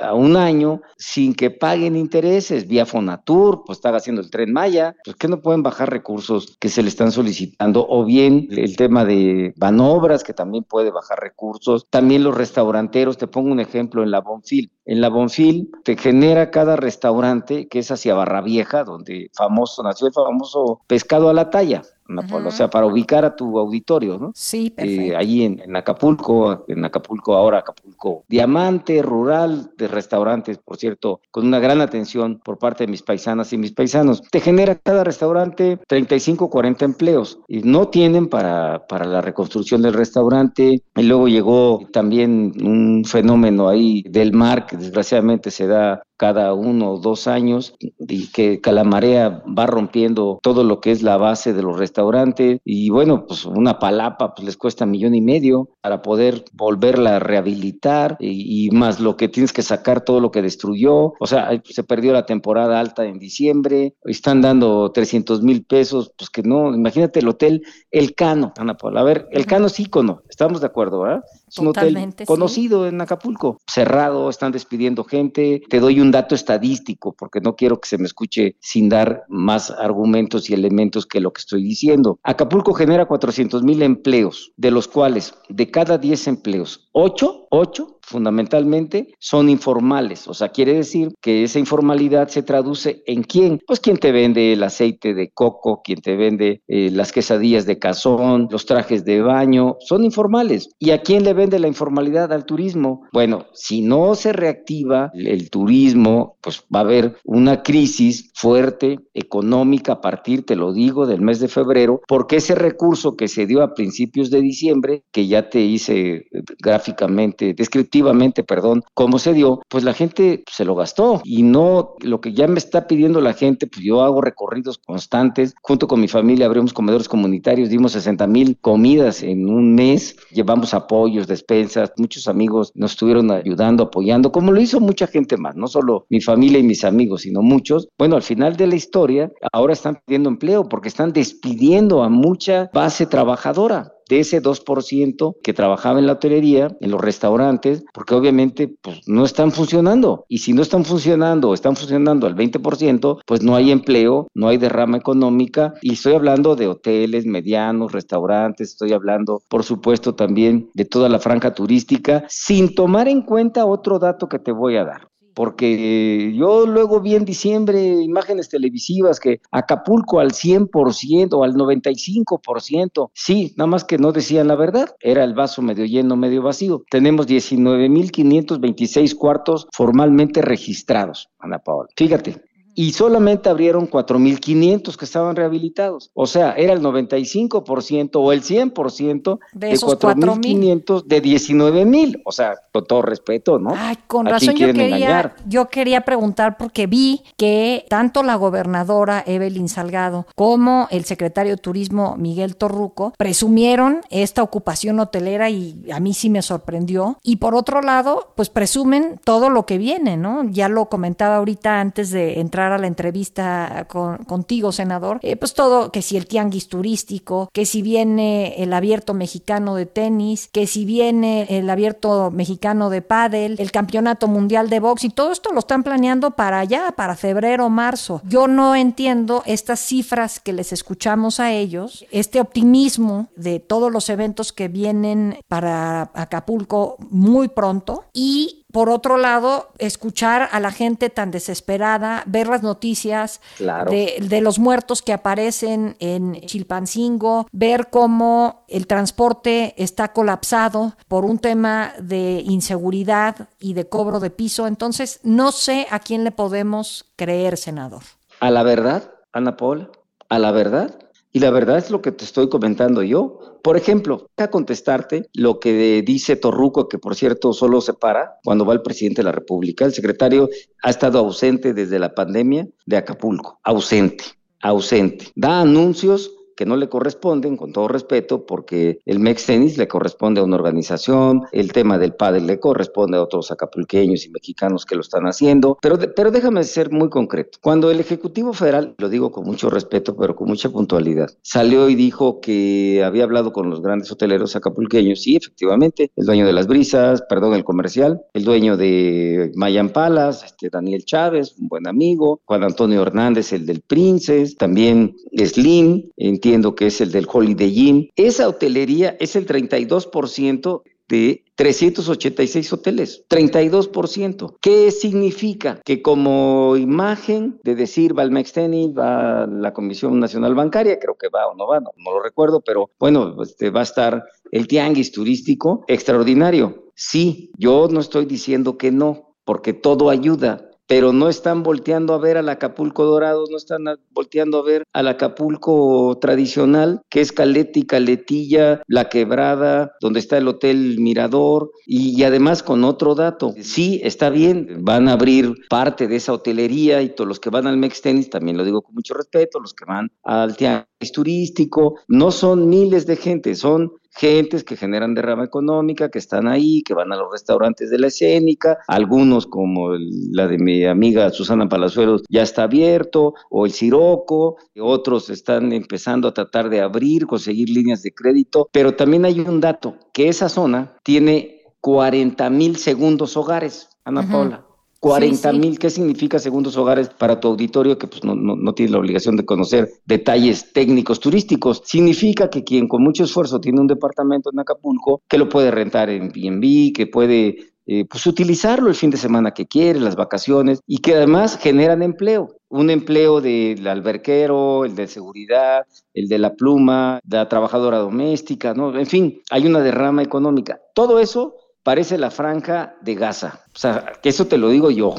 a 0.00 0.14
un 0.14 0.36
año 0.36 0.80
sin 0.96 1.34
que 1.34 1.50
paguen 1.50 1.96
intereses. 1.96 2.68
Vía 2.68 2.86
Fonatur, 2.86 3.64
pues 3.66 3.78
está 3.78 3.94
haciendo 3.94 4.20
el 4.20 4.30
tren 4.30 4.52
Maya, 4.52 4.94
pues 5.04 5.16
que 5.16 5.28
no 5.28 5.40
pueden 5.40 5.62
bajar 5.62 5.90
recursos 5.90 6.56
que 6.60 6.68
se 6.68 6.82
le 6.82 6.88
están 6.88 7.12
solicitando, 7.12 7.86
o 7.88 8.04
bien 8.04 8.48
el 8.50 8.76
tema 8.76 9.04
de 9.04 9.52
Banobras, 9.56 10.24
que 10.24 10.34
también 10.34 10.64
puede 10.64 10.90
bajar 10.90 11.18
recursos, 11.20 11.86
también 11.90 12.24
los 12.24 12.36
restauranteros, 12.36 13.18
te 13.18 13.26
pongo 13.26 13.50
un 13.50 13.60
ejemplo 13.60 14.02
en 14.02 14.10
la 14.10 14.20
Bonfil, 14.20 14.70
en 14.84 15.00
la 15.00 15.08
Bonfil 15.08 15.70
te 15.84 15.96
genera 15.96 16.50
cada 16.50 16.76
restaurante 16.76 17.68
que 17.68 17.80
es 17.80 17.90
hacia 17.90 18.14
Barra 18.14 18.40
Vieja, 18.40 18.84
donde 18.84 19.30
famoso 19.34 19.82
nació 19.82 20.06
el 20.06 20.12
famoso 20.12 20.80
pescado 20.86 21.28
a 21.28 21.34
la 21.34 21.50
talla, 21.50 21.82
o 22.08 22.50
sea, 22.50 22.70
para 22.70 22.86
ubicar 22.86 23.24
a 23.24 23.36
tu 23.36 23.58
auditorio, 23.58 24.18
¿no? 24.18 24.32
Sí, 24.34 24.66
eh, 24.66 24.70
perfecto. 24.70 25.18
ahí 25.18 25.44
en, 25.44 25.76
Acapulco, 25.76 26.64
en 26.68 26.84
Acapulco 26.84 27.34
ahora, 27.34 27.58
Acapulco 27.58 28.24
Diamante, 28.28 29.02
rural, 29.02 29.70
de 29.76 29.88
restaurantes, 29.88 30.58
por 30.58 30.76
cierto, 30.76 31.20
con 31.30 31.46
una 31.46 31.58
gran 31.58 31.80
atención 31.80 32.40
por 32.42 32.58
parte 32.58 32.84
de 32.84 32.90
mis 32.90 33.02
paisanas 33.02 33.52
y 33.52 33.58
mis 33.58 33.72
paisanos. 33.72 34.22
Te 34.30 34.40
genera 34.40 34.76
cada 34.76 35.04
restaurante 35.04 35.78
35, 35.86 36.50
40 36.50 36.84
empleos 36.84 37.40
y 37.46 37.60
no 37.62 37.88
tienen 37.88 38.28
para, 38.28 38.86
para 38.86 39.04
la 39.04 39.20
reconstrucción 39.20 39.82
del 39.82 39.94
restaurante. 39.94 40.82
Y 40.96 41.02
luego 41.02 41.28
llegó 41.28 41.80
también 41.92 42.52
un 42.64 43.04
fenómeno 43.04 43.68
ahí 43.68 44.02
del 44.08 44.32
mar 44.32 44.66
que 44.66 44.76
desgraciadamente 44.76 45.50
se 45.50 45.66
da 45.66 46.02
cada 46.18 46.52
uno 46.52 46.92
o 46.92 46.98
dos 46.98 47.26
años 47.26 47.74
y 47.78 48.26
que 48.26 48.60
Calamarea 48.60 49.42
va 49.46 49.66
rompiendo 49.66 50.38
todo 50.42 50.64
lo 50.64 50.80
que 50.80 50.90
es 50.90 51.02
la 51.02 51.16
base 51.16 51.54
de 51.54 51.62
los 51.62 51.78
restaurantes. 51.78 52.60
Y 52.64 52.90
bueno, 52.90 53.24
pues 53.26 53.46
una 53.46 53.78
palapa 53.78 54.34
pues 54.34 54.44
les 54.44 54.56
cuesta 54.56 54.84
millón 54.84 55.14
y 55.14 55.22
medio 55.22 55.70
para 55.80 56.02
poder 56.02 56.44
volverla 56.52 57.16
a 57.16 57.18
rehabilitar 57.20 58.16
y, 58.20 58.68
más 58.72 59.00
lo 59.00 59.16
que 59.16 59.28
tienes 59.28 59.52
que 59.52 59.62
sacar 59.62 60.02
todo 60.02 60.20
lo 60.20 60.30
que 60.30 60.42
destruyó, 60.42 61.14
o 61.18 61.26
sea, 61.26 61.50
se 61.64 61.84
perdió 61.84 62.12
la 62.12 62.26
temporada 62.26 62.80
alta 62.80 63.06
en 63.06 63.18
diciembre, 63.18 63.94
están 64.04 64.42
dando 64.42 64.90
300 64.92 65.42
mil 65.42 65.64
pesos, 65.64 66.12
pues 66.16 66.28
que 66.28 66.42
no, 66.42 66.74
imagínate 66.74 67.20
el 67.20 67.28
hotel 67.28 67.62
El 67.90 68.14
Cano, 68.14 68.52
Ana 68.58 68.76
Paula, 68.76 69.00
a 69.00 69.04
ver, 69.04 69.28
El 69.30 69.46
Cano 69.46 69.68
es 69.68 69.80
ícono, 69.80 70.22
estamos 70.28 70.60
de 70.60 70.66
acuerdo, 70.66 71.00
¿verdad? 71.00 71.22
Es 71.48 71.58
un 71.58 71.68
hotel 71.68 72.14
conocido 72.26 72.86
en 72.86 73.00
Acapulco, 73.00 73.60
cerrado, 73.66 74.30
están 74.30 74.52
despidiendo 74.52 75.04
gente. 75.04 75.62
Te 75.68 75.80
doy 75.80 76.00
un 76.00 76.10
dato 76.10 76.34
estadístico 76.34 77.12
porque 77.12 77.40
no 77.40 77.56
quiero 77.56 77.80
que 77.80 77.88
se 77.88 77.98
me 77.98 78.04
escuche 78.04 78.56
sin 78.60 78.88
dar 78.88 79.24
más 79.28 79.70
argumentos 79.70 80.50
y 80.50 80.54
elementos 80.54 81.06
que 81.06 81.20
lo 81.20 81.32
que 81.32 81.40
estoy 81.40 81.62
diciendo. 81.62 82.18
Acapulco 82.22 82.74
genera 82.74 83.06
400 83.06 83.62
mil 83.62 83.82
empleos, 83.82 84.52
de 84.56 84.70
los 84.70 84.88
cuales 84.88 85.34
de 85.48 85.70
cada 85.70 85.98
10 85.98 86.28
empleos, 86.28 86.88
8, 86.92 87.48
8 87.50 87.97
fundamentalmente 88.08 89.14
son 89.18 89.48
informales, 89.48 90.26
o 90.28 90.34
sea, 90.34 90.48
quiere 90.48 90.74
decir 90.74 91.12
que 91.20 91.44
esa 91.44 91.58
informalidad 91.58 92.28
se 92.28 92.42
traduce 92.42 93.02
en 93.06 93.22
quién, 93.22 93.60
pues 93.66 93.80
quien 93.80 93.98
te 93.98 94.12
vende 94.12 94.52
el 94.52 94.62
aceite 94.62 95.14
de 95.14 95.30
coco, 95.30 95.82
quien 95.82 96.00
te 96.00 96.16
vende 96.16 96.62
eh, 96.68 96.90
las 96.92 97.12
quesadillas 97.12 97.66
de 97.66 97.78
cazón, 97.78 98.48
los 98.50 98.66
trajes 98.66 99.04
de 99.04 99.20
baño, 99.20 99.76
son 99.80 100.04
informales. 100.04 100.70
¿Y 100.78 100.90
a 100.90 101.02
quién 101.02 101.24
le 101.24 101.34
vende 101.34 101.58
la 101.58 101.68
informalidad 101.68 102.32
al 102.32 102.44
turismo? 102.44 103.02
Bueno, 103.12 103.46
si 103.52 103.82
no 103.82 104.14
se 104.14 104.32
reactiva 104.32 105.10
el 105.14 105.50
turismo, 105.50 106.36
pues 106.40 106.64
va 106.74 106.80
a 106.80 106.82
haber 106.82 107.16
una 107.24 107.62
crisis 107.62 108.30
fuerte 108.34 108.98
económica 109.14 109.92
a 109.92 110.00
partir, 110.00 110.46
te 110.46 110.56
lo 110.56 110.72
digo, 110.72 111.06
del 111.06 111.20
mes 111.20 111.40
de 111.40 111.48
febrero, 111.48 112.00
porque 112.08 112.36
ese 112.36 112.54
recurso 112.54 113.16
que 113.16 113.28
se 113.28 113.46
dio 113.46 113.62
a 113.62 113.74
principios 113.74 114.30
de 114.30 114.40
diciembre, 114.40 115.02
que 115.12 115.26
ya 115.26 115.50
te 115.50 115.60
hice 115.60 115.98
eh, 115.98 116.24
gráficamente 116.58 117.54
descriptivo, 117.54 117.97
perdón, 118.46 118.84
cómo 118.94 119.18
se 119.18 119.32
dio, 119.32 119.60
pues 119.68 119.84
la 119.84 119.94
gente 119.94 120.44
se 120.50 120.64
lo 120.64 120.74
gastó 120.74 121.20
y 121.24 121.42
no 121.42 121.94
lo 122.00 122.20
que 122.20 122.32
ya 122.32 122.46
me 122.46 122.58
está 122.58 122.86
pidiendo 122.86 123.20
la 123.20 123.32
gente, 123.32 123.66
pues 123.66 123.84
yo 123.84 124.02
hago 124.02 124.20
recorridos 124.20 124.78
constantes, 124.78 125.54
junto 125.62 125.88
con 125.88 126.00
mi 126.00 126.08
familia 126.08 126.46
abrimos 126.46 126.72
comedores 126.72 127.08
comunitarios, 127.08 127.68
dimos 127.68 127.92
60 127.92 128.26
mil 128.26 128.58
comidas 128.60 129.22
en 129.22 129.48
un 129.48 129.74
mes, 129.74 130.16
llevamos 130.30 130.74
apoyos, 130.74 131.26
despensas, 131.26 131.92
muchos 131.96 132.28
amigos 132.28 132.72
nos 132.74 132.92
estuvieron 132.92 133.30
ayudando, 133.30 133.84
apoyando, 133.84 134.32
como 134.32 134.52
lo 134.52 134.60
hizo 134.60 134.80
mucha 134.80 135.06
gente 135.06 135.36
más, 135.36 135.56
no 135.56 135.68
solo 135.68 136.06
mi 136.08 136.20
familia 136.20 136.58
y 136.58 136.62
mis 136.62 136.84
amigos, 136.84 137.22
sino 137.22 137.42
muchos. 137.42 137.88
Bueno, 137.98 138.16
al 138.16 138.22
final 138.22 138.56
de 138.56 138.66
la 138.66 138.76
historia, 138.76 139.30
ahora 139.52 139.72
están 139.72 140.00
pidiendo 140.06 140.28
empleo 140.28 140.68
porque 140.68 140.88
están 140.88 141.12
despidiendo 141.12 142.02
a 142.02 142.08
mucha 142.08 142.70
base 142.72 143.06
trabajadora 143.06 143.92
de 144.08 144.20
ese 144.20 144.42
2% 144.42 145.36
que 145.42 145.52
trabajaba 145.52 145.98
en 145.98 146.06
la 146.06 146.14
hotelería, 146.14 146.76
en 146.80 146.90
los 146.90 147.00
restaurantes, 147.00 147.84
porque 147.92 148.14
obviamente 148.14 148.68
pues, 148.82 149.00
no 149.06 149.24
están 149.24 149.52
funcionando. 149.52 150.24
Y 150.28 150.38
si 150.38 150.52
no 150.52 150.62
están 150.62 150.84
funcionando, 150.84 151.54
están 151.54 151.76
funcionando 151.76 152.26
al 152.26 152.34
20%, 152.34 153.20
pues 153.26 153.42
no 153.42 153.56
hay 153.56 153.70
empleo, 153.70 154.28
no 154.34 154.48
hay 154.48 154.56
derrama 154.56 154.96
económica. 154.96 155.74
Y 155.82 155.92
estoy 155.92 156.14
hablando 156.14 156.56
de 156.56 156.68
hoteles 156.68 157.26
medianos, 157.26 157.92
restaurantes, 157.92 158.70
estoy 158.70 158.92
hablando, 158.92 159.42
por 159.48 159.64
supuesto, 159.64 160.14
también 160.14 160.70
de 160.74 160.84
toda 160.84 161.08
la 161.08 161.18
franja 161.18 161.54
turística, 161.54 162.24
sin 162.28 162.74
tomar 162.74 163.08
en 163.08 163.22
cuenta 163.22 163.66
otro 163.66 163.98
dato 163.98 164.28
que 164.28 164.38
te 164.38 164.52
voy 164.52 164.76
a 164.76 164.84
dar 164.84 165.08
porque 165.38 166.34
yo 166.34 166.66
luego 166.66 167.00
vi 167.00 167.14
en 167.14 167.24
diciembre 167.24 168.02
imágenes 168.02 168.48
televisivas 168.48 169.20
que 169.20 169.40
Acapulco 169.52 170.18
al 170.18 170.32
100% 170.32 171.28
o 171.34 171.44
al 171.44 171.54
95%, 171.54 173.10
sí, 173.14 173.54
nada 173.56 173.68
más 173.68 173.84
que 173.84 173.98
no 173.98 174.10
decían 174.10 174.48
la 174.48 174.56
verdad, 174.56 174.96
era 174.98 175.22
el 175.22 175.34
vaso 175.34 175.62
medio 175.62 175.84
lleno, 175.84 176.16
medio 176.16 176.42
vacío. 176.42 176.82
Tenemos 176.90 177.28
19.526 177.28 179.14
cuartos 179.14 179.68
formalmente 179.70 180.42
registrados, 180.42 181.28
Ana 181.38 181.60
Paola. 181.60 181.88
Fíjate, 181.96 182.47
y 182.78 182.92
solamente 182.92 183.48
abrieron 183.48 183.90
4.500 183.90 184.94
que 184.94 185.04
estaban 185.04 185.34
rehabilitados. 185.34 186.12
O 186.14 186.28
sea, 186.28 186.52
era 186.52 186.72
el 186.72 186.80
95% 186.80 188.10
o 188.14 188.32
el 188.32 188.44
100% 188.44 189.38
de, 189.52 189.66
de 189.66 189.74
4.500 189.74 191.04
de 191.04 191.20
19.000. 191.20 192.22
O 192.24 192.30
sea, 192.30 192.54
con 192.72 192.84
todo 192.84 193.02
respeto, 193.02 193.58
¿no? 193.58 193.72
Ay, 193.76 193.96
con 194.06 194.26
razón 194.26 194.54
yo 194.54 194.72
quería, 194.72 195.34
yo 195.44 195.66
quería 195.66 196.02
preguntar 196.02 196.56
porque 196.56 196.86
vi 196.86 197.24
que 197.36 197.84
tanto 197.88 198.22
la 198.22 198.36
gobernadora 198.36 199.24
Evelyn 199.26 199.68
Salgado 199.68 200.28
como 200.36 200.86
el 200.92 201.04
secretario 201.04 201.56
de 201.56 201.60
Turismo 201.60 202.14
Miguel 202.16 202.54
Torruco 202.54 203.12
presumieron 203.18 204.02
esta 204.08 204.44
ocupación 204.44 205.00
hotelera 205.00 205.50
y 205.50 205.84
a 205.92 205.98
mí 205.98 206.14
sí 206.14 206.30
me 206.30 206.42
sorprendió. 206.42 207.18
Y 207.24 207.38
por 207.38 207.56
otro 207.56 207.82
lado, 207.82 208.34
pues 208.36 208.50
presumen 208.50 209.20
todo 209.24 209.50
lo 209.50 209.66
que 209.66 209.78
viene, 209.78 210.16
¿no? 210.16 210.44
Ya 210.44 210.68
lo 210.68 210.88
comentaba 210.88 211.38
ahorita 211.38 211.80
antes 211.80 212.12
de 212.12 212.38
entrar 212.38 212.67
a 212.72 212.78
la 212.78 212.86
entrevista 212.86 213.86
contigo, 213.88 214.72
senador, 214.72 215.18
eh, 215.22 215.36
pues 215.36 215.54
todo, 215.54 215.90
que 215.92 216.02
si 216.02 216.16
el 216.16 216.26
tianguis 216.26 216.68
turístico, 216.68 217.48
que 217.52 217.66
si 217.66 217.82
viene 217.82 218.62
el 218.62 218.72
abierto 218.72 219.14
mexicano 219.14 219.74
de 219.74 219.86
tenis, 219.86 220.48
que 220.52 220.66
si 220.66 220.84
viene 220.84 221.46
el 221.48 221.68
abierto 221.70 222.30
mexicano 222.30 222.90
de 222.90 223.02
pádel, 223.02 223.56
el 223.58 223.72
campeonato 223.72 224.28
mundial 224.28 224.70
de 224.70 224.80
box 224.80 225.04
y 225.04 225.10
todo 225.10 225.32
esto 225.32 225.52
lo 225.52 225.60
están 225.60 225.82
planeando 225.82 226.32
para 226.32 226.60
allá, 226.60 226.92
para 226.96 227.16
febrero, 227.16 227.68
marzo. 227.68 228.20
Yo 228.24 228.48
no 228.48 228.74
entiendo 228.74 229.42
estas 229.46 229.80
cifras 229.80 230.40
que 230.40 230.52
les 230.52 230.72
escuchamos 230.72 231.40
a 231.40 231.52
ellos, 231.52 232.06
este 232.10 232.40
optimismo 232.40 233.28
de 233.36 233.60
todos 233.60 233.92
los 233.92 234.08
eventos 234.08 234.52
que 234.52 234.68
vienen 234.68 235.38
para 235.48 236.10
Acapulco 236.14 236.96
muy 237.10 237.48
pronto 237.48 238.04
y 238.12 238.57
por 238.70 238.90
otro 238.90 239.16
lado, 239.16 239.70
escuchar 239.78 240.48
a 240.52 240.60
la 240.60 240.70
gente 240.70 241.08
tan 241.08 241.30
desesperada, 241.30 242.22
ver 242.26 242.48
las 242.48 242.62
noticias 242.62 243.40
de, 243.58 244.40
los 244.42 244.58
muertos 244.58 245.00
que 245.00 245.14
aparecen 245.14 245.96
en 246.00 246.40
Chilpancingo, 246.42 247.48
ver 247.50 247.88
cómo 247.88 248.64
el 248.68 248.86
transporte 248.86 249.74
está 249.78 250.12
colapsado 250.12 250.94
por 251.08 251.24
un 251.24 251.38
tema 251.38 251.94
de 251.98 252.42
inseguridad 252.44 253.48
y 253.58 253.72
de 253.72 253.88
cobro 253.88 254.20
de 254.20 254.30
piso. 254.30 254.66
Entonces, 254.66 255.20
no 255.22 255.50
sé 255.50 255.86
a 255.90 255.98
quién 255.98 256.24
le 256.24 256.30
podemos 256.30 257.06
creer, 257.16 257.56
senador. 257.56 258.02
A 258.40 258.50
la 258.50 258.62
verdad, 258.62 259.10
Ana 259.32 259.56
Paula, 259.56 259.88
a 260.28 260.38
la 260.38 260.52
verdad. 260.52 261.07
Y 261.32 261.40
la 261.40 261.50
verdad 261.50 261.78
es 261.78 261.90
lo 261.90 262.00
que 262.00 262.12
te 262.12 262.24
estoy 262.24 262.48
comentando 262.48 263.02
yo. 263.02 263.58
Por 263.62 263.76
ejemplo, 263.76 264.28
a 264.36 264.48
contestarte 264.48 265.28
lo 265.34 265.60
que 265.60 266.02
dice 266.02 266.36
Torruco, 266.36 266.88
que 266.88 266.98
por 266.98 267.14
cierto 267.14 267.52
solo 267.52 267.80
se 267.80 267.92
para 267.92 268.38
cuando 268.44 268.64
va 268.64 268.72
el 268.72 268.82
presidente 268.82 269.20
de 269.20 269.26
la 269.26 269.32
República. 269.32 269.84
El 269.84 269.92
secretario 269.92 270.48
ha 270.82 270.90
estado 270.90 271.18
ausente 271.18 271.74
desde 271.74 271.98
la 271.98 272.14
pandemia 272.14 272.66
de 272.86 272.96
Acapulco. 272.96 273.60
Ausente, 273.62 274.24
ausente. 274.60 275.26
Da 275.34 275.60
anuncios 275.60 276.30
que 276.58 276.66
no 276.66 276.74
le 276.74 276.88
corresponden, 276.88 277.56
con 277.56 277.72
todo 277.72 277.86
respeto, 277.86 278.44
porque 278.44 278.98
el 279.06 279.20
Mex 279.20 279.46
Tenis 279.46 279.78
le 279.78 279.86
corresponde 279.86 280.40
a 280.40 280.44
una 280.44 280.56
organización, 280.56 281.42
el 281.52 281.70
tema 281.70 281.98
del 281.98 282.14
pádel 282.14 282.48
le 282.48 282.58
corresponde 282.58 283.16
a 283.16 283.22
otros 283.22 283.52
acapulqueños 283.52 284.26
y 284.26 284.30
mexicanos 284.30 284.84
que 284.84 284.96
lo 284.96 285.02
están 285.02 285.28
haciendo, 285.28 285.78
pero, 285.80 285.96
pero 286.16 286.32
déjame 286.32 286.64
ser 286.64 286.90
muy 286.90 287.10
concreto. 287.10 287.58
Cuando 287.62 287.92
el 287.92 288.00
Ejecutivo 288.00 288.52
Federal, 288.54 288.96
lo 288.98 289.08
digo 289.08 289.30
con 289.30 289.44
mucho 289.44 289.70
respeto, 289.70 290.16
pero 290.16 290.34
con 290.34 290.48
mucha 290.48 290.68
puntualidad, 290.68 291.28
salió 291.42 291.88
y 291.88 291.94
dijo 291.94 292.40
que 292.40 293.04
había 293.04 293.22
hablado 293.22 293.52
con 293.52 293.70
los 293.70 293.80
grandes 293.80 294.10
hoteleros 294.10 294.56
acapulqueños, 294.56 295.22
sí, 295.22 295.36
efectivamente, 295.36 296.10
el 296.16 296.26
dueño 296.26 296.44
de 296.44 296.54
las 296.54 296.66
brisas, 296.66 297.22
perdón, 297.28 297.54
el 297.54 297.62
comercial, 297.62 298.22
el 298.34 298.42
dueño 298.42 298.76
de 298.76 299.52
Mayan 299.54 299.90
Palas, 299.90 300.42
este 300.42 300.70
Daniel 300.70 301.04
Chávez, 301.04 301.54
un 301.56 301.68
buen 301.68 301.86
amigo, 301.86 302.40
Juan 302.46 302.64
Antonio 302.64 303.00
Hernández, 303.02 303.52
el 303.52 303.64
del 303.64 303.80
Princes, 303.80 304.56
también 304.56 305.14
Slim, 305.36 306.10
entiendo 306.16 306.47
que 306.74 306.86
es 306.86 307.00
el 307.02 307.12
del 307.12 307.26
Holiday 307.30 307.88
Inn. 307.88 308.10
Esa 308.16 308.48
hotelería 308.48 309.16
es 309.20 309.36
el 309.36 309.46
32% 309.46 310.82
de 311.08 311.44
386 311.56 312.72
hoteles, 312.72 313.24
32%. 313.28 314.56
¿Qué 314.60 314.90
significa? 314.90 315.80
Que 315.84 316.00
como 316.00 316.76
imagen 316.76 317.60
de 317.64 317.74
decir 317.74 318.18
va 318.18 318.22
el 318.22 318.30
Mexteni, 318.30 318.92
va 318.92 319.46
la 319.46 319.74
Comisión 319.74 320.20
Nacional 320.20 320.54
Bancaria, 320.54 320.98
creo 320.98 321.16
que 321.16 321.28
va 321.28 321.48
o 321.48 321.54
no 321.54 321.66
va, 321.66 321.80
no, 321.80 321.92
lo 321.96 322.22
recuerdo, 322.22 322.62
pero 322.62 322.90
bueno, 322.98 323.42
este, 323.42 323.70
va 323.70 323.80
a 323.80 323.84
estar 323.84 324.24
el 324.50 324.66
tianguis 324.68 325.12
turístico 325.12 325.84
extraordinario. 325.86 326.92
Sí, 326.94 327.52
yo 327.58 327.88
no 327.90 328.00
estoy 328.00 328.24
diciendo 328.24 328.78
que 328.78 328.90
no, 328.90 329.34
porque 329.44 329.74
todo 329.74 330.08
ayuda, 330.10 330.67
pero 330.88 331.12
no 331.12 331.28
están 331.28 331.62
volteando 331.62 332.14
a 332.14 332.18
ver 332.18 332.38
al 332.38 332.48
Acapulco 332.48 333.04
Dorado, 333.04 333.44
no 333.50 333.56
están 333.58 333.84
volteando 334.10 334.58
a 334.58 334.62
ver 334.62 334.84
al 334.94 335.06
Acapulco 335.06 336.18
tradicional, 336.18 337.02
que 337.10 337.20
es 337.20 337.30
Caleti, 337.30 337.84
Caletilla, 337.84 338.82
La 338.88 339.10
Quebrada, 339.10 339.92
donde 340.00 340.18
está 340.18 340.38
el 340.38 340.48
Hotel 340.48 340.96
Mirador, 340.98 341.70
y, 341.86 342.22
además 342.24 342.62
con 342.62 342.84
otro 342.84 343.14
dato, 343.14 343.54
sí, 343.60 344.00
está 344.02 344.30
bien, 344.30 344.78
van 344.80 345.08
a 345.08 345.12
abrir 345.12 345.54
parte 345.68 346.08
de 346.08 346.16
esa 346.16 346.32
hotelería 346.32 347.02
y 347.02 347.10
todos 347.10 347.28
los 347.28 347.38
que 347.38 347.50
van 347.50 347.66
al 347.66 347.76
Mex 347.76 348.00
Tennis, 348.00 348.30
también 348.30 348.56
lo 348.56 348.64
digo 348.64 348.80
con 348.80 348.94
mucho 348.94 349.12
respeto, 349.12 349.60
los 349.60 349.74
que 349.74 349.84
van 349.84 350.10
al 350.24 350.56
teatro 350.56 350.88
turístico, 351.12 352.00
no 352.08 352.30
son 352.32 352.68
miles 352.68 353.06
de 353.06 353.16
gente, 353.16 353.54
son 353.54 353.92
gentes 354.18 354.64
que 354.64 354.76
generan 354.76 355.14
derrama 355.14 355.44
económica, 355.44 356.10
que 356.10 356.18
están 356.18 356.48
ahí, 356.48 356.82
que 356.82 356.94
van 356.94 357.12
a 357.12 357.16
los 357.16 357.30
restaurantes 357.30 357.90
de 357.90 357.98
la 357.98 358.08
escénica, 358.08 358.78
algunos 358.88 359.46
como 359.46 359.90
la 360.32 360.48
de 360.48 360.58
mi 360.58 360.84
amiga 360.84 361.30
Susana 361.30 361.68
Palazuelos 361.68 362.22
ya 362.28 362.42
está 362.42 362.64
abierto, 362.64 363.34
o 363.48 363.64
el 363.64 363.72
Siroco, 363.72 364.56
otros 364.80 365.30
están 365.30 365.72
empezando 365.72 366.28
a 366.28 366.34
tratar 366.34 366.68
de 366.68 366.80
abrir, 366.80 367.26
conseguir 367.26 367.70
líneas 367.70 368.02
de 368.02 368.12
crédito, 368.12 368.68
pero 368.72 368.94
también 368.94 369.24
hay 369.24 369.40
un 369.40 369.60
dato, 369.60 369.96
que 370.12 370.28
esa 370.28 370.48
zona 370.48 370.96
tiene 371.04 371.62
40 371.80 372.50
mil 372.50 372.76
segundos 372.76 373.36
hogares, 373.36 373.88
Ana 374.04 374.28
Paula. 374.28 374.67
40 375.00 375.52
mil, 375.52 375.78
¿qué 375.78 375.90
significa 375.90 376.38
segundos 376.38 376.76
hogares 376.76 377.08
para 377.08 377.38
tu 377.38 377.48
auditorio 377.48 377.98
que 377.98 378.08
pues 378.08 378.24
no, 378.24 378.34
no, 378.34 378.74
tiene 378.74 378.92
la 378.92 378.98
obligación 378.98 379.36
de 379.36 379.44
conocer 379.44 379.88
detalles 380.06 380.72
técnicos 380.72 381.20
turísticos? 381.20 381.82
Significa 381.84 382.50
que 382.50 382.64
quien 382.64 382.88
con 382.88 383.02
mucho 383.02 383.24
esfuerzo 383.24 383.60
tiene 383.60 383.80
un 383.80 383.86
departamento 383.86 384.50
en 384.52 384.58
Acapulco, 384.58 385.22
que 385.28 385.38
lo 385.38 385.48
puede 385.48 385.70
rentar 385.70 386.10
en 386.10 386.30
B&B, 386.30 386.92
que 386.94 387.06
puede 387.06 387.58
eh, 387.90 388.04
pues 388.04 388.26
utilizarlo 388.26 388.88
el 388.88 388.94
fin 388.94 389.08
de 389.08 389.16
semana 389.16 389.52
que 389.52 389.66
quiere, 389.66 390.00
las 390.00 390.16
vacaciones, 390.16 390.80
y 390.86 390.98
que 390.98 391.14
además 391.14 391.58
generan 391.58 392.02
empleo. 392.02 392.56
Un 392.68 392.90
empleo 392.90 393.40
del 393.40 393.86
alberquero, 393.86 394.84
el 394.84 394.94
de 394.94 395.06
seguridad, 395.06 395.86
el 396.12 396.28
de 396.28 396.38
la 396.38 396.54
pluma, 396.54 397.20
de 397.24 397.38
la 397.38 397.48
trabajadora 397.48 397.96
doméstica, 397.96 398.74
¿no? 398.74 398.98
En 398.98 399.06
fin, 399.06 399.40
hay 399.50 399.66
una 399.66 399.80
derrama 399.80 400.22
económica. 400.22 400.80
Todo 400.92 401.18
eso 401.18 401.54
parece 401.88 402.18
la 402.18 402.30
franja 402.30 402.96
de 403.00 403.14
Gaza. 403.14 403.60
O 403.74 403.78
sea, 403.78 404.12
que 404.22 404.28
eso 404.28 404.46
te 404.46 404.58
lo 404.58 404.68
digo 404.68 404.90
yo. 404.90 405.14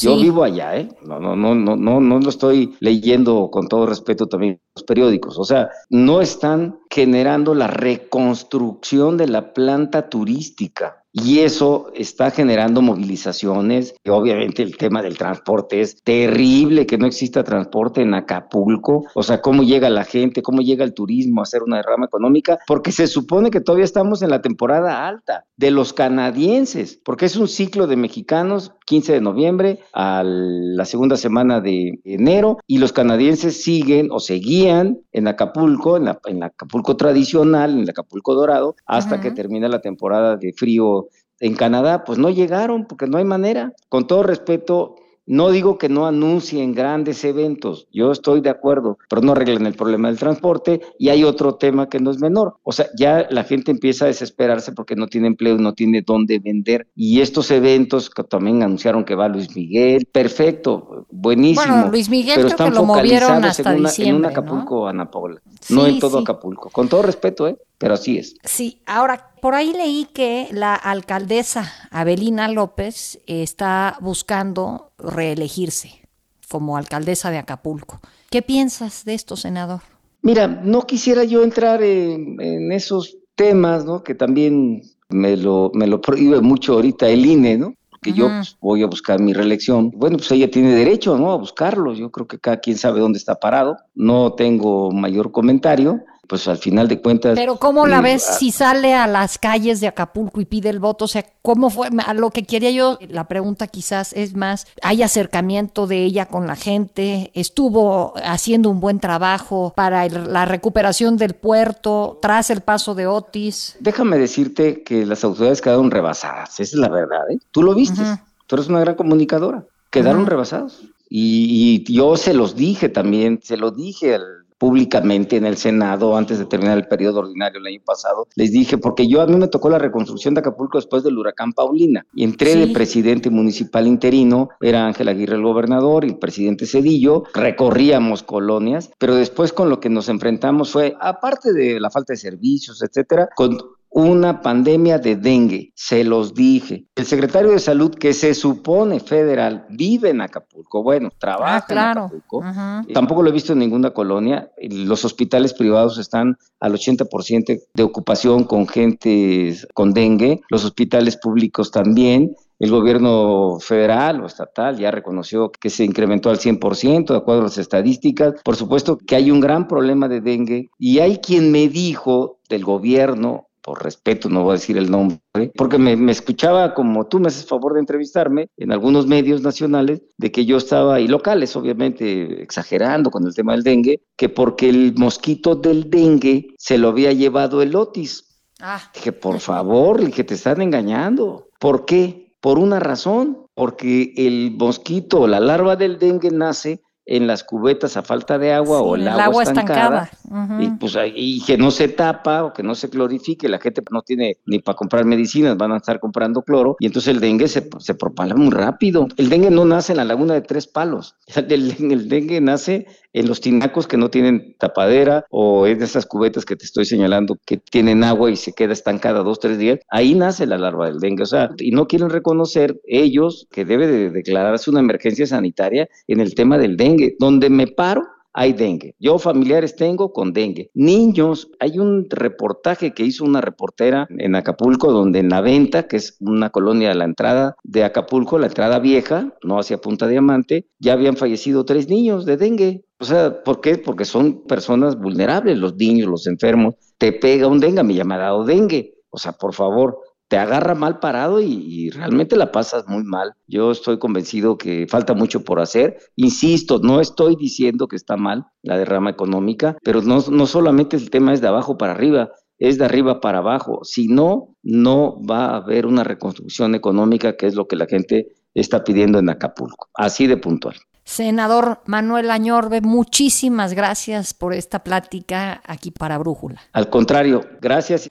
Yo 0.00 0.16
vivo 0.16 0.42
allá, 0.42 0.74
¿eh? 0.74 0.88
No, 1.02 1.20
no, 1.20 1.36
no, 1.36 1.54
no, 1.54 1.76
no, 1.76 2.00
no 2.00 2.18
lo 2.18 2.30
estoy 2.30 2.74
leyendo 2.80 3.50
con 3.52 3.68
todo 3.68 3.84
respeto 3.84 4.26
también 4.26 4.58
los 4.74 4.84
periódicos. 4.84 5.38
O 5.38 5.44
sea, 5.44 5.68
no 5.90 6.22
están 6.22 6.78
generando 6.88 7.54
la 7.54 7.66
reconstrucción 7.66 9.18
de 9.18 9.28
la 9.28 9.52
planta 9.52 10.08
turística. 10.08 11.03
Y 11.16 11.38
eso 11.38 11.92
está 11.94 12.32
generando 12.32 12.82
movilizaciones. 12.82 13.94
Y 14.02 14.10
obviamente 14.10 14.64
el 14.64 14.76
tema 14.76 15.00
del 15.00 15.16
transporte 15.16 15.80
es 15.80 16.02
terrible 16.02 16.86
que 16.86 16.98
no 16.98 17.06
exista 17.06 17.44
transporte 17.44 18.02
en 18.02 18.14
Acapulco. 18.14 19.04
O 19.14 19.22
sea, 19.22 19.40
cómo 19.40 19.62
llega 19.62 19.88
la 19.90 20.02
gente, 20.02 20.42
cómo 20.42 20.60
llega 20.60 20.84
el 20.84 20.92
turismo 20.92 21.40
a 21.40 21.44
hacer 21.44 21.62
una 21.62 21.76
derrama 21.76 22.06
económica, 22.06 22.58
porque 22.66 22.90
se 22.90 23.06
supone 23.06 23.52
que 23.52 23.60
todavía 23.60 23.84
estamos 23.84 24.22
en 24.22 24.30
la 24.30 24.42
temporada 24.42 25.06
alta 25.06 25.44
de 25.56 25.70
los 25.70 25.92
canadienses, 25.92 27.00
porque 27.04 27.26
es 27.26 27.36
un 27.36 27.46
ciclo 27.46 27.86
de 27.86 27.94
mexicanos, 27.96 28.72
15 28.86 29.12
de 29.12 29.20
noviembre 29.20 29.78
a 29.92 30.24
la 30.24 30.84
segunda 30.84 31.16
semana 31.16 31.60
de 31.60 32.00
enero, 32.02 32.58
y 32.66 32.78
los 32.78 32.92
canadienses 32.92 33.62
siguen 33.62 34.08
o 34.10 34.18
seguían 34.18 34.98
en 35.12 35.28
Acapulco, 35.28 35.96
en, 35.96 36.06
la, 36.06 36.18
en 36.26 36.42
Acapulco 36.42 36.96
tradicional, 36.96 37.70
en 37.70 37.80
el 37.80 37.90
Acapulco 37.90 38.34
dorado, 38.34 38.74
hasta 38.84 39.20
que 39.20 39.30
termina 39.30 39.68
la 39.68 39.80
temporada 39.80 40.36
de 40.36 40.52
frío 40.52 41.03
en 41.44 41.54
Canadá, 41.54 42.04
pues 42.04 42.18
no 42.18 42.30
llegaron 42.30 42.86
porque 42.86 43.06
no 43.06 43.18
hay 43.18 43.24
manera. 43.24 43.74
Con 43.90 44.06
todo 44.06 44.22
respeto, 44.22 44.96
no 45.26 45.50
digo 45.50 45.76
que 45.76 45.90
no 45.90 46.06
anuncien 46.06 46.74
grandes 46.74 47.22
eventos, 47.22 47.86
yo 47.92 48.12
estoy 48.12 48.40
de 48.40 48.48
acuerdo, 48.48 48.96
pero 49.10 49.20
no 49.20 49.32
arreglen 49.32 49.66
el 49.66 49.74
problema 49.74 50.08
del 50.08 50.18
transporte 50.18 50.80
y 50.98 51.10
hay 51.10 51.22
otro 51.22 51.56
tema 51.56 51.90
que 51.90 52.00
no 52.00 52.10
es 52.10 52.18
menor. 52.18 52.56
O 52.62 52.72
sea, 52.72 52.86
ya 52.98 53.26
la 53.28 53.44
gente 53.44 53.70
empieza 53.70 54.06
a 54.06 54.08
desesperarse 54.08 54.72
porque 54.72 54.96
no 54.96 55.06
tiene 55.06 55.26
empleo, 55.26 55.58
no 55.58 55.74
tiene 55.74 56.00
dónde 56.00 56.38
vender. 56.38 56.86
Y 56.96 57.20
estos 57.20 57.50
eventos 57.50 58.08
que 58.08 58.24
también 58.24 58.62
anunciaron 58.62 59.04
que 59.04 59.14
va 59.14 59.28
Luis 59.28 59.54
Miguel, 59.54 60.06
perfecto, 60.10 61.06
buenísimo. 61.10 61.74
Bueno, 61.74 61.90
Luis 61.90 62.08
Miguel 62.08 62.36
pero 62.36 62.48
están 62.48 62.70
que 62.70 62.74
lo 62.76 62.84
movieron 62.84 63.44
hasta 63.44 63.74
en, 63.74 63.82
diciembre, 63.82 64.10
en 64.10 64.16
un 64.16 64.24
Acapulco, 64.26 64.88
Ana 64.88 65.10
Paula, 65.10 65.42
no 65.68 65.86
en 65.86 65.98
todo 65.98 66.20
Acapulco. 66.20 66.70
Con 66.70 66.88
todo 66.88 67.02
respeto, 67.02 67.48
¿eh? 67.48 67.56
Pero 67.78 67.94
así 67.94 68.18
es. 68.18 68.36
Sí, 68.44 68.80
ahora, 68.86 69.32
por 69.40 69.54
ahí 69.54 69.72
leí 69.72 70.06
que 70.12 70.48
la 70.52 70.74
alcaldesa 70.74 71.70
Abelina 71.90 72.48
López 72.48 73.20
está 73.26 73.96
buscando 74.00 74.92
reelegirse 74.98 76.02
como 76.48 76.76
alcaldesa 76.76 77.30
de 77.30 77.38
Acapulco. 77.38 78.00
¿Qué 78.30 78.42
piensas 78.42 79.04
de 79.04 79.14
esto, 79.14 79.36
senador? 79.36 79.80
Mira, 80.22 80.46
no 80.46 80.86
quisiera 80.86 81.24
yo 81.24 81.42
entrar 81.42 81.82
en, 81.82 82.72
esos 82.72 83.16
temas, 83.34 83.84
¿no? 83.84 84.02
Que 84.02 84.14
también 84.14 84.82
me 85.08 85.36
lo, 85.36 85.70
me 85.74 85.86
lo 85.86 86.00
prohíbe 86.00 86.40
mucho 86.40 86.74
ahorita 86.74 87.08
el 87.08 87.26
INE, 87.26 87.58
¿no? 87.58 87.74
que 88.04 88.12
yo 88.12 88.28
pues, 88.28 88.56
voy 88.60 88.82
a 88.82 88.86
buscar 88.86 89.18
mi 89.18 89.32
reelección. 89.32 89.90
Bueno, 89.90 90.18
pues 90.18 90.30
ella 90.30 90.50
tiene 90.50 90.74
derecho, 90.74 91.16
¿no? 91.16 91.32
A 91.32 91.36
buscarlo. 91.36 91.94
Yo 91.94 92.10
creo 92.10 92.28
que 92.28 92.38
cada 92.38 92.58
quien 92.58 92.76
sabe 92.76 93.00
dónde 93.00 93.18
está 93.18 93.40
parado. 93.40 93.78
No 93.94 94.34
tengo 94.34 94.92
mayor 94.92 95.32
comentario. 95.32 96.04
Pues 96.28 96.48
al 96.48 96.58
final 96.58 96.88
de 96.88 97.00
cuentas... 97.00 97.34
Pero 97.34 97.56
¿cómo 97.56 97.86
la 97.86 97.98
eh, 97.98 98.02
ves 98.02 98.28
a- 98.28 98.32
si 98.34 98.50
sale 98.50 98.94
a 98.94 99.06
las 99.06 99.38
calles 99.38 99.80
de 99.80 99.88
Acapulco 99.88 100.40
y 100.40 100.44
pide 100.44 100.68
el 100.70 100.78
voto? 100.80 101.04
O 101.04 101.08
sea, 101.08 101.24
¿cómo 101.42 101.70
fue? 101.70 101.88
A 102.06 102.14
lo 102.14 102.30
que 102.30 102.44
quería 102.44 102.70
yo, 102.70 102.98
la 103.08 103.28
pregunta 103.28 103.66
quizás 103.66 104.12
es 104.14 104.34
más, 104.34 104.66
¿hay 104.82 105.02
acercamiento 105.02 105.86
de 105.86 106.04
ella 106.04 106.26
con 106.26 106.46
la 106.46 106.56
gente? 106.56 107.30
¿Estuvo 107.34 108.14
haciendo 108.24 108.70
un 108.70 108.80
buen 108.80 109.00
trabajo 109.00 109.72
para 109.76 110.06
el- 110.06 110.32
la 110.32 110.44
recuperación 110.44 111.16
del 111.16 111.34
puerto 111.34 112.18
tras 112.20 112.50
el 112.50 112.60
paso 112.62 112.94
de 112.94 113.06
Otis? 113.06 113.76
Déjame 113.80 114.18
decirte 114.18 114.82
que 114.82 115.06
las 115.06 115.24
autoridades 115.24 115.60
quedaron 115.60 115.90
rebasadas, 115.90 116.50
esa 116.60 116.62
es 116.62 116.74
la 116.74 116.88
verdad, 116.88 117.30
¿eh? 117.30 117.38
Tú 117.50 117.62
lo 117.62 117.74
viste, 117.74 118.02
tú 118.46 118.56
eres 118.56 118.68
una 118.68 118.80
gran 118.80 118.94
comunicadora, 118.94 119.64
quedaron 119.90 120.22
Ujú. 120.22 120.30
rebasados. 120.30 120.82
Y, 121.08 121.84
y 121.86 121.92
yo 121.94 122.16
se 122.16 122.34
los 122.34 122.56
dije 122.56 122.88
también, 122.88 123.38
se 123.42 123.56
lo 123.56 123.70
dije 123.70 124.14
al- 124.16 124.43
públicamente 124.64 125.36
en 125.36 125.44
el 125.44 125.58
Senado 125.58 126.16
antes 126.16 126.38
de 126.38 126.46
terminar 126.46 126.78
el 126.78 126.88
periodo 126.88 127.20
ordinario 127.20 127.60
el 127.60 127.66
año 127.66 127.80
pasado, 127.84 128.28
les 128.34 128.50
dije, 128.50 128.78
porque 128.78 129.06
yo 129.06 129.20
a 129.20 129.26
mí 129.26 129.36
me 129.36 129.48
tocó 129.48 129.68
la 129.68 129.78
reconstrucción 129.78 130.32
de 130.32 130.40
Acapulco 130.40 130.78
después 130.78 131.02
del 131.02 131.18
huracán 131.18 131.52
Paulina, 131.52 132.06
y 132.14 132.24
entré 132.24 132.54
Sí. 132.54 132.58
de 132.60 132.66
presidente 132.68 133.28
municipal 133.28 133.86
interino, 133.86 134.48
era 134.62 134.86
Ángel 134.86 135.08
Aguirre 135.08 135.36
el 135.36 135.42
gobernador 135.42 136.06
y 136.06 136.08
el 136.08 136.18
presidente 136.18 136.64
Cedillo, 136.64 137.24
recorríamos 137.34 138.22
colonias, 138.22 138.90
pero 138.98 139.14
después 139.16 139.52
con 139.52 139.68
lo 139.68 139.80
que 139.80 139.90
nos 139.90 140.08
enfrentamos 140.08 140.70
fue, 140.70 140.96
aparte 140.98 141.52
de 141.52 141.78
la 141.78 141.90
falta 141.90 142.14
de 142.14 142.16
servicios, 142.16 142.82
etcétera, 142.82 143.28
con 143.36 143.58
una 143.96 144.42
pandemia 144.42 144.98
de 144.98 145.14
dengue, 145.14 145.70
se 145.76 146.02
los 146.02 146.34
dije. 146.34 146.86
El 146.96 147.06
secretario 147.06 147.52
de 147.52 147.60
Salud, 147.60 147.94
que 147.94 148.12
se 148.12 148.34
supone 148.34 148.98
federal, 148.98 149.66
vive 149.70 150.10
en 150.10 150.20
Acapulco, 150.20 150.82
bueno, 150.82 151.10
trabaja 151.18 151.56
Ah, 151.58 151.64
claro. 151.66 152.00
en 152.00 152.06
Acapulco. 152.06 152.38
Ujú. 152.38 152.92
Tampoco 152.92 153.22
lo 153.22 153.30
he 153.30 153.32
visto 153.32 153.52
en 153.52 153.60
ninguna 153.60 153.90
colonia. 153.92 154.50
Los 154.68 155.04
hospitales 155.04 155.54
privados 155.54 155.98
están 155.98 156.36
al 156.58 156.72
80% 156.74 157.60
de 157.72 157.82
ocupación 157.84 158.44
con 158.44 158.66
gente 158.66 159.54
con 159.74 159.92
dengue, 159.94 160.40
los 160.50 160.64
hospitales 160.64 161.16
públicos 161.16 161.70
también. 161.70 162.34
El 162.58 162.70
gobierno 162.70 163.58
federal 163.60 164.20
o 164.22 164.26
estatal 164.26 164.76
ya 164.78 164.90
reconoció 164.90 165.50
que 165.50 165.70
se 165.70 165.84
incrementó 165.84 166.30
al 166.30 166.38
100% 166.38 167.12
de 167.12 167.16
acuerdo 167.18 167.42
a 167.42 167.44
las 167.44 167.58
estadísticas. 167.58 168.34
Por 168.44 168.56
supuesto 168.56 168.96
que 168.98 169.16
hay 169.16 169.30
un 169.30 169.40
gran 169.40 169.68
problema 169.68 170.08
de 170.08 170.20
dengue 170.20 170.70
y 170.78 170.98
hay 171.00 171.18
quien 171.18 171.50
me 171.52 171.68
dijo 171.68 172.38
del 172.48 172.64
gobierno, 172.64 173.48
por 173.64 173.82
respeto 173.82 174.28
no 174.28 174.42
voy 174.42 174.50
a 174.50 174.60
decir 174.60 174.76
el 174.76 174.90
nombre, 174.90 175.18
porque 175.56 175.78
me, 175.78 175.96
me 175.96 176.12
escuchaba 176.12 176.74
como 176.74 177.06
tú 177.06 177.18
me 177.18 177.28
haces 177.28 177.46
favor 177.46 177.72
de 177.72 177.80
entrevistarme 177.80 178.48
en 178.58 178.72
algunos 178.72 179.06
medios 179.06 179.40
nacionales 179.40 180.02
de 180.18 180.30
que 180.30 180.44
yo 180.44 180.58
estaba, 180.58 181.00
y 181.00 181.08
locales 181.08 181.56
obviamente, 181.56 182.42
exagerando 182.42 183.10
con 183.10 183.26
el 183.26 183.34
tema 183.34 183.52
del 183.52 183.62
dengue, 183.62 184.02
que 184.16 184.28
porque 184.28 184.68
el 184.68 184.94
mosquito 184.96 185.54
del 185.56 185.88
dengue 185.88 186.48
se 186.58 186.76
lo 186.76 186.88
había 186.88 187.12
llevado 187.12 187.62
el 187.62 187.74
otis. 187.74 188.42
Ah, 188.60 188.82
Dije, 188.94 189.12
por 189.12 189.40
favor, 189.40 189.98
le 189.98 190.06
dije, 190.06 190.24
te 190.24 190.34
están 190.34 190.60
engañando. 190.60 191.48
¿Por 191.58 191.86
qué? 191.86 192.34
Por 192.40 192.58
una 192.58 192.80
razón, 192.80 193.46
porque 193.54 194.12
el 194.16 194.52
mosquito 194.58 195.26
la 195.26 195.40
larva 195.40 195.76
del 195.76 195.98
dengue 195.98 196.30
nace 196.30 196.82
en 197.06 197.26
las 197.26 197.44
cubetas 197.44 197.96
a 197.96 198.02
falta 198.02 198.38
de 198.38 198.52
agua 198.52 198.78
sí, 198.78 198.84
o 198.86 198.94
el, 198.94 199.02
el 199.02 199.08
agua, 199.08 199.24
agua 199.24 199.42
estancada, 199.42 200.10
y, 200.58 200.68
pues, 200.70 200.96
y 201.14 201.44
que 201.44 201.58
no 201.58 201.70
se 201.70 201.88
tapa 201.88 202.44
o 202.44 202.52
que 202.52 202.62
no 202.62 202.74
se 202.74 202.88
clorifique, 202.88 203.48
la 203.48 203.58
gente 203.58 203.82
no 203.90 204.02
tiene 204.02 204.38
ni 204.46 204.58
para 204.58 204.76
comprar 204.76 205.04
medicinas, 205.04 205.56
van 205.56 205.72
a 205.72 205.76
estar 205.76 206.00
comprando 206.00 206.42
cloro 206.42 206.76
y 206.80 206.86
entonces 206.86 207.14
el 207.14 207.20
dengue 207.20 207.48
se, 207.48 207.68
se 207.78 207.94
propaga 207.94 208.34
muy 208.34 208.50
rápido. 208.50 209.08
El 209.16 209.28
dengue 209.28 209.50
no 209.50 209.64
nace 209.64 209.92
en 209.92 209.98
la 209.98 210.04
laguna 210.04 210.34
de 210.34 210.42
tres 210.42 210.66
palos, 210.66 211.16
el, 211.36 211.76
el 211.78 212.08
dengue 212.08 212.40
nace 212.40 212.86
en 213.14 213.28
los 213.28 213.40
tinacos 213.40 213.86
que 213.86 213.96
no 213.96 214.10
tienen 214.10 214.56
tapadera 214.58 215.24
o 215.30 215.66
en 215.66 215.82
esas 215.82 216.04
cubetas 216.04 216.44
que 216.44 216.56
te 216.56 216.64
estoy 216.66 216.84
señalando 216.84 217.38
que 217.46 217.56
tienen 217.56 218.04
agua 218.04 218.30
y 218.30 218.36
se 218.36 218.52
queda 218.52 218.72
estancada 218.72 219.20
dos, 219.20 219.40
tres 219.40 219.56
días, 219.56 219.78
ahí 219.88 220.14
nace 220.14 220.46
la 220.46 220.58
larva 220.58 220.86
del 220.86 220.98
dengue. 220.98 221.22
O 221.22 221.26
sea, 221.26 221.50
y 221.58 221.70
no 221.70 221.86
quieren 221.86 222.10
reconocer 222.10 222.80
ellos 222.84 223.46
que 223.50 223.64
debe 223.64 223.86
de 223.86 224.10
declararse 224.10 224.68
una 224.68 224.80
emergencia 224.80 225.26
sanitaria 225.26 225.88
en 226.08 226.20
el 226.20 226.34
tema 226.34 226.58
del 226.58 226.76
dengue. 226.76 227.16
Donde 227.18 227.48
me 227.50 227.68
paro, 227.68 228.02
hay 228.34 228.52
dengue. 228.52 228.94
Yo 228.98 229.18
familiares 229.18 229.76
tengo 229.76 230.12
con 230.12 230.32
dengue. 230.32 230.70
Niños, 230.74 231.50
hay 231.60 231.78
un 231.78 232.06
reportaje 232.10 232.92
que 232.92 233.04
hizo 233.04 233.24
una 233.24 233.40
reportera 233.40 234.06
en 234.10 234.34
Acapulco, 234.34 234.92
donde 234.92 235.20
en 235.20 235.30
la 235.30 235.40
venta, 235.40 235.86
que 235.86 235.96
es 235.96 236.16
una 236.20 236.50
colonia 236.50 236.90
a 236.90 236.94
la 236.94 237.04
entrada 237.04 237.56
de 237.62 237.84
Acapulco, 237.84 238.38
la 238.38 238.46
entrada 238.46 238.80
vieja, 238.80 239.32
no 239.42 239.58
hacia 239.58 239.78
Punta 239.78 240.08
Diamante, 240.08 240.66
ya 240.80 240.92
habían 240.94 241.16
fallecido 241.16 241.64
tres 241.64 241.88
niños 241.88 242.26
de 242.26 242.36
dengue. 242.36 242.84
O 242.98 243.04
sea, 243.04 243.42
¿por 243.44 243.60
qué? 243.60 243.78
Porque 243.78 244.04
son 244.04 244.44
personas 244.46 244.98
vulnerables, 244.98 245.56
los 245.56 245.76
niños, 245.76 246.08
los 246.08 246.26
enfermos. 246.26 246.74
Te 246.98 247.12
pega 247.12 247.46
un 247.46 247.60
dengue, 247.60 247.84
me 247.84 247.94
llama 247.94 248.18
dado 248.18 248.44
dengue. 248.44 248.94
O 249.10 249.18
sea, 249.18 249.32
por 249.32 249.54
favor, 249.54 250.00
te 250.34 250.38
agarra 250.38 250.74
mal 250.74 250.98
parado 250.98 251.40
y, 251.40 251.52
y, 251.52 251.90
realmente 251.90 252.34
la 252.34 252.50
pasas 252.50 252.88
muy 252.88 253.04
mal. 253.04 253.34
Yo 253.46 253.70
estoy 253.70 254.00
convencido 254.00 254.58
que 254.58 254.88
falta 254.90 255.14
mucho 255.14 255.44
por 255.44 255.60
hacer. 255.60 255.98
Insisto, 256.16 256.80
no 256.82 257.00
estoy 257.00 257.36
diciendo 257.36 257.86
que 257.86 257.94
está 257.94 258.16
mal 258.16 258.44
la 258.62 258.76
derrama 258.76 259.10
económica, 259.10 259.76
pero 259.84 260.02
no, 260.02 260.24
no 260.28 260.46
solamente 260.48 260.96
el 260.96 261.08
tema 261.08 261.32
es 261.32 261.40
de 261.40 261.46
abajo 261.46 261.78
para 261.78 261.92
arriba, 261.92 262.30
es 262.58 262.78
de 262.78 262.84
arriba 262.84 263.20
para 263.20 263.38
abajo. 263.38 263.84
Si 263.84 264.08
no, 264.08 264.56
no 264.64 265.24
va 265.24 265.44
a 265.44 265.56
haber 265.58 265.86
una 265.86 266.02
reconstrucción 266.02 266.74
económica, 266.74 267.36
que 267.36 267.46
es 267.46 267.54
lo 267.54 267.68
que 267.68 267.76
la 267.76 267.86
gente 267.86 268.34
está 268.54 268.82
pidiendo 268.82 269.20
en 269.20 269.30
Acapulco. 269.30 269.88
Así 269.94 270.26
de 270.26 270.36
puntual. 270.36 270.74
Senador 271.04 271.78
Manuel 271.86 272.32
Añorbe, 272.32 272.80
muchísimas 272.80 273.72
gracias 273.72 274.34
por 274.34 274.52
esta 274.52 274.80
plática 274.80 275.62
aquí 275.64 275.92
para 275.92 276.18
Brújula. 276.18 276.60
Al 276.72 276.90
contrario, 276.90 277.44
gracias. 277.60 278.10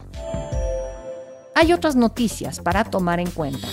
Hay 1.53 1.73
otras 1.73 1.95
noticias 1.95 2.59
para 2.59 2.83
tomar 2.83 3.19
en 3.19 3.29
cuenta. 3.29 3.67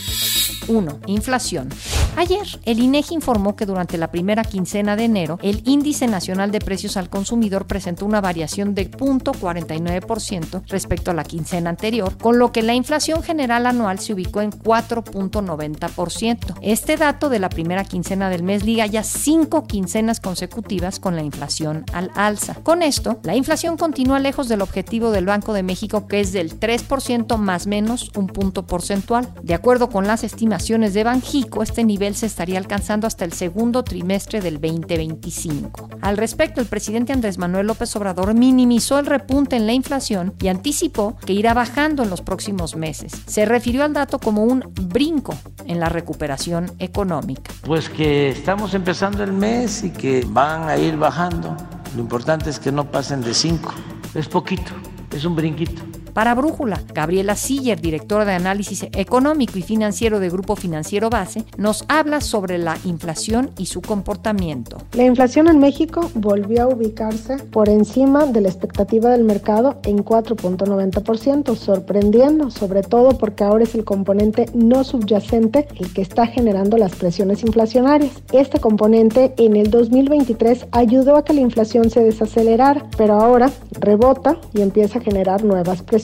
1. 0.67 1.01
Inflación. 1.07 1.69
Ayer, 2.19 2.61
el 2.65 2.81
INEGI 2.81 3.15
informó 3.15 3.55
que 3.55 3.65
durante 3.65 3.97
la 3.97 4.11
primera 4.11 4.43
quincena 4.43 4.97
de 4.97 5.05
enero, 5.05 5.39
el 5.41 5.63
índice 5.65 6.09
nacional 6.09 6.51
de 6.51 6.59
precios 6.59 6.97
al 6.97 7.09
consumidor 7.09 7.69
presentó 7.69 8.05
una 8.05 8.21
variación 8.21 8.75
de 8.75 8.91
0.49% 8.91 10.63
respecto 10.67 11.13
a 11.13 11.15
la 11.15 11.23
quincena 11.23 11.71
anterior, 11.71 12.19
con 12.19 12.41
lo 12.41 12.51
que 12.51 12.65
la 12.65 12.75
inflación 12.75 13.23
general 13.23 13.67
anual 13.67 14.01
se 14.01 14.15
ubicó 14.15 14.41
en 14.41 14.51
4.90%. 14.51 16.57
Este 16.61 16.97
dato 16.97 17.29
de 17.29 17.39
la 17.39 17.51
primera 17.51 17.85
quincena 17.85 18.31
del 18.31 18.43
mes 18.43 18.65
liga 18.65 18.85
ya 18.87 19.05
cinco 19.05 19.69
quincenas 19.69 20.19
consecutivas 20.19 20.99
con 20.99 21.15
la 21.15 21.23
inflación 21.23 21.85
al 21.93 22.11
alza. 22.17 22.55
Con 22.65 22.83
esto, 22.83 23.21
la 23.23 23.37
inflación 23.37 23.77
continúa 23.77 24.19
lejos 24.19 24.49
del 24.49 24.63
objetivo 24.63 25.13
del 25.13 25.27
Banco 25.27 25.53
de 25.53 25.63
México, 25.63 26.09
que 26.09 26.19
es 26.19 26.33
del 26.33 26.59
3% 26.59 27.37
más 27.37 27.69
menos 27.69 28.11
un 28.17 28.27
punto 28.27 28.67
porcentual. 28.67 29.33
De 29.45 29.55
acuerdo 29.55 29.89
con 29.89 30.09
las 30.09 30.25
estimaciones 30.25 30.95
de 30.95 31.05
Banjico, 31.05 31.63
este 31.63 31.85
nivel 31.85 32.08
se 32.15 32.27
estaría 32.27 32.59
alcanzando 32.59 33.07
hasta 33.07 33.25
el 33.25 33.33
segundo 33.33 33.83
trimestre 33.85 34.41
del 34.41 34.61
2025. 34.61 35.89
Al 36.01 36.17
respecto, 36.17 36.61
el 36.61 36.67
presidente 36.67 37.13
Andrés 37.13 37.39
Manuel 37.39 37.67
López 37.67 37.95
Obrador 37.97 38.35
minimizó 38.35 38.99
el 38.99 39.07
repunte 39.07 39.57
en 39.57 39.67
la 39.67 39.73
inflación 39.73 40.35
y 40.41 40.49
anticipó 40.49 41.17
que 41.25 41.33
irá 41.33 41.55
bajando 41.55 42.03
en 42.03 42.11
los 42.11 42.23
próximos 42.23 42.77
meses. 42.77 43.13
Se 43.27 43.45
refirió 43.45 43.85
al 43.85 43.93
dato 43.93 44.19
como 44.19 44.45
un 44.45 44.65
brinco 44.75 45.35
en 45.67 45.81
la 45.81 45.89
recuperación 45.89 46.71
económica. 46.79 47.53
Pues 47.63 47.89
que 47.89 48.31
estamos 48.31 48.75
empezando 48.75 49.23
el 49.23 49.33
mes 49.33 49.85
y 49.85 49.91
que 49.91 50.27
van 50.29 50.69
a 50.69 50.77
ir 50.77 50.97
bajando. 50.97 51.57
Lo 51.95 52.03
importante 52.03 52.51
es 52.51 52.59
que 52.59 52.73
no 52.73 52.91
pasen 52.91 53.21
de 53.23 53.35
5. 53.35 53.73
Es 54.15 54.29
poquito, 54.29 54.73
es 55.15 55.25
un 55.25 55.37
brinquito. 55.37 55.83
Para 56.13 56.35
Brújula, 56.35 56.83
Gabriela 56.95 57.37
Siller, 57.37 57.81
directora 57.81 58.25
de 58.25 58.33
análisis 58.33 58.87
económico 58.93 59.59
y 59.59 59.63
financiero 59.63 60.21
de 60.21 60.31
Grupo 60.31 60.57
Financiero 60.57 61.11
Base, 61.11 61.45
nos 61.57 61.85
habla 61.89 62.21
sobre 62.21 62.59
la 62.59 62.77
inflación 62.85 63.51
y 63.59 63.67
su 63.67 63.83
comportamiento. 63.83 64.79
La 64.93 65.05
inflación 65.05 65.49
en 65.49 65.59
México 65.59 66.11
volvió 66.15 66.63
a 66.63 66.69
ubicarse 66.69 67.37
por 67.37 67.69
encima 67.69 68.27
de 68.27 68.41
la 68.41 68.49
expectativa 68.49 69.11
del 69.11 69.25
mercado 69.25 69.77
en 69.85 70.05
4.90%, 70.05 71.55
sorprendiendo, 71.57 72.51
sobre 72.51 72.83
todo 72.83 73.19
porque 73.19 73.45
ahora 73.45 73.65
es 73.65 73.75
el 73.75 73.85
componente 73.85 74.47
no 74.55 74.85
subyacente 74.85 75.69
el 75.79 75.93
que 75.93 76.03
está 76.03 76.27
generando 76.27 76.77
las 76.79 76.95
presiones 76.95 77.43
inflacionarias. 77.43 78.13
Este 78.33 78.61
componente 78.61 79.35
en 79.37 79.57
el 79.57 79.71
2023 79.71 80.67
ayudó 80.73 81.17
a 81.17 81.25
que 81.25 81.35
la 81.35 81.41
inflación 81.41 81.91
se 81.91 82.03
desacelerara, 82.03 82.87
pero 82.97 83.15
ahora 83.21 83.51
rebota 83.73 84.39
y 84.55 84.63
empieza 84.63 84.99
a 84.99 85.03
generar 85.03 85.45
nuevas 85.45 85.83
presiones. 85.83 85.98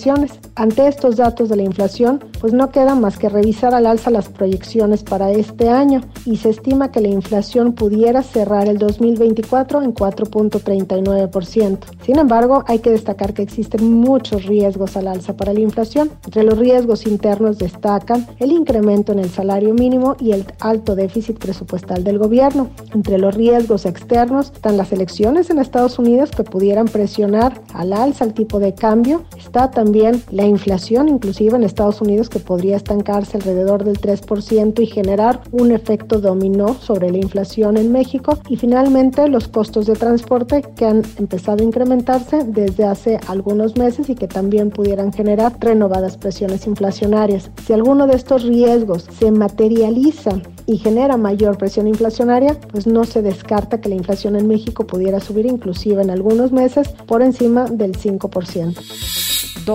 Ante 0.57 0.89
estos 0.89 1.17
datos 1.17 1.49
de 1.49 1.55
la 1.55 1.63
inflación, 1.63 2.19
pues 2.41 2.53
no 2.53 2.71
queda 2.71 2.97
más 2.97 3.17
que 3.17 3.29
revisar 3.29 3.75
al 3.75 3.87
alza 3.87 4.11
las 4.11 4.29
proyecciones 4.29 5.05
para 5.05 5.31
este 5.31 5.69
año 5.69 6.01
y 6.27 6.37
se 6.39 6.51
estima 6.51 6.91
que 6.91 7.01
la 7.01 7.07
inflación 7.09 7.75
pudiera 7.75 8.23
cerrar 8.23 8.67
el 8.67 8.79
2024 8.79 9.83
en 9.83 9.95
4.39%. 9.95 11.79
Sin 12.05 12.19
embargo, 12.19 12.65
hay 12.67 12.81
que 12.81 12.91
destacar 12.91 13.35
que 13.35 13.43
existen 13.43 13.93
muchos 13.93 14.47
riesgos 14.47 14.97
al 14.97 15.07
alza 15.07 15.37
para 15.37 15.53
la 15.53 15.61
inflación. 15.61 16.11
Entre 16.25 16.43
los 16.43 16.59
riesgos 16.59 17.07
internos 17.07 17.59
destacan 17.59 18.27
el 18.41 18.51
incremento 18.51 19.13
en 19.13 19.21
el 19.21 19.31
salario 19.31 19.75
mínimo 19.75 20.17
y 20.19 20.33
el 20.33 20.45
alto 20.59 20.97
déficit 20.97 21.39
presupuestal 21.39 22.03
del 22.03 22.19
gobierno. 22.19 22.69
Entre 22.93 23.17
los 23.19 23.33
riesgos 23.33 23.87
externos 23.87 24.51
están 24.53 24.77
las 24.77 24.91
elecciones 24.91 25.51
en 25.51 25.61
Estados 25.61 26.01
Unidos 26.01 26.33
que 26.33 26.43
pudieran 26.43 26.87
presionar 26.87 27.63
al 27.73 27.93
alza 27.93 28.25
el 28.25 28.35
tipo 28.35 28.59
de 28.59 28.75
cambio. 28.75 29.23
Está 29.37 29.71
también 29.71 29.84
la 30.31 30.47
inflación, 30.47 31.09
inclusive 31.09 31.57
en 31.57 31.63
Estados 31.63 32.01
Unidos, 32.01 32.29
que 32.31 32.39
podría 32.39 32.77
estancarse 32.77 33.37
alrededor 33.37 33.85
del 33.85 34.01
3% 34.01 34.81
y 34.81 34.87
generar 34.87 35.43
un 35.53 35.73
efecto 35.73 36.21
dominó 36.21 36.75
sobre 36.75 37.11
la 37.11 37.19
inflación 37.19 37.77
en 37.77 37.93
México. 37.93 38.39
Y 38.49 38.57
finalmente 38.57 39.29
los 39.29 39.49
costos 39.49 39.87
de 39.87 39.95
transporte 39.95 40.63
que 40.77 40.87
han 40.87 41.03
empezado 41.19 41.63
a 41.63 41.67
incrementarse 41.67 42.45
desde 42.45 42.85
hace 42.85 43.21
algunos 43.29 43.77
meses 43.77 44.09
y 44.09 44.15
que 44.15 44.27
también 44.27 44.71
pudieran 44.71 45.13
generar 45.13 45.57
renovadas 45.61 46.17
presiones 46.17 46.67
inflacionarias. 46.67 47.51
Si 47.67 47.73
alguno 47.73 48.07
de 48.07 48.17
estos 48.17 48.45
riesgos 48.45 49.07
se 49.19 49.31
materializa 49.31 50.41
y 50.67 50.79
genera 50.79 51.17
mayor 51.17 51.59
presión 51.59 51.87
inflacionaria, 51.89 52.59
pues 52.73 52.87
no 52.87 53.05
se 53.05 53.23
descarta 53.23 53.81
que 53.81 53.91
la 53.91 53.97
inflación 53.97 54.37
en 54.37 54.49
México 54.49 54.87
pudiera 54.87 55.21
subir 55.21 55.47
inclusive 55.47 56.03
en 56.03 56.11
algunos 56.11 56.53
meses 56.53 56.89
por 57.07 57.23
encima 57.23 57.67
del 57.67 57.93
5%. 57.93 58.75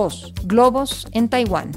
2. 0.00 0.32
Globos 0.44 1.06
en 1.12 1.28
Taiwán. 1.28 1.72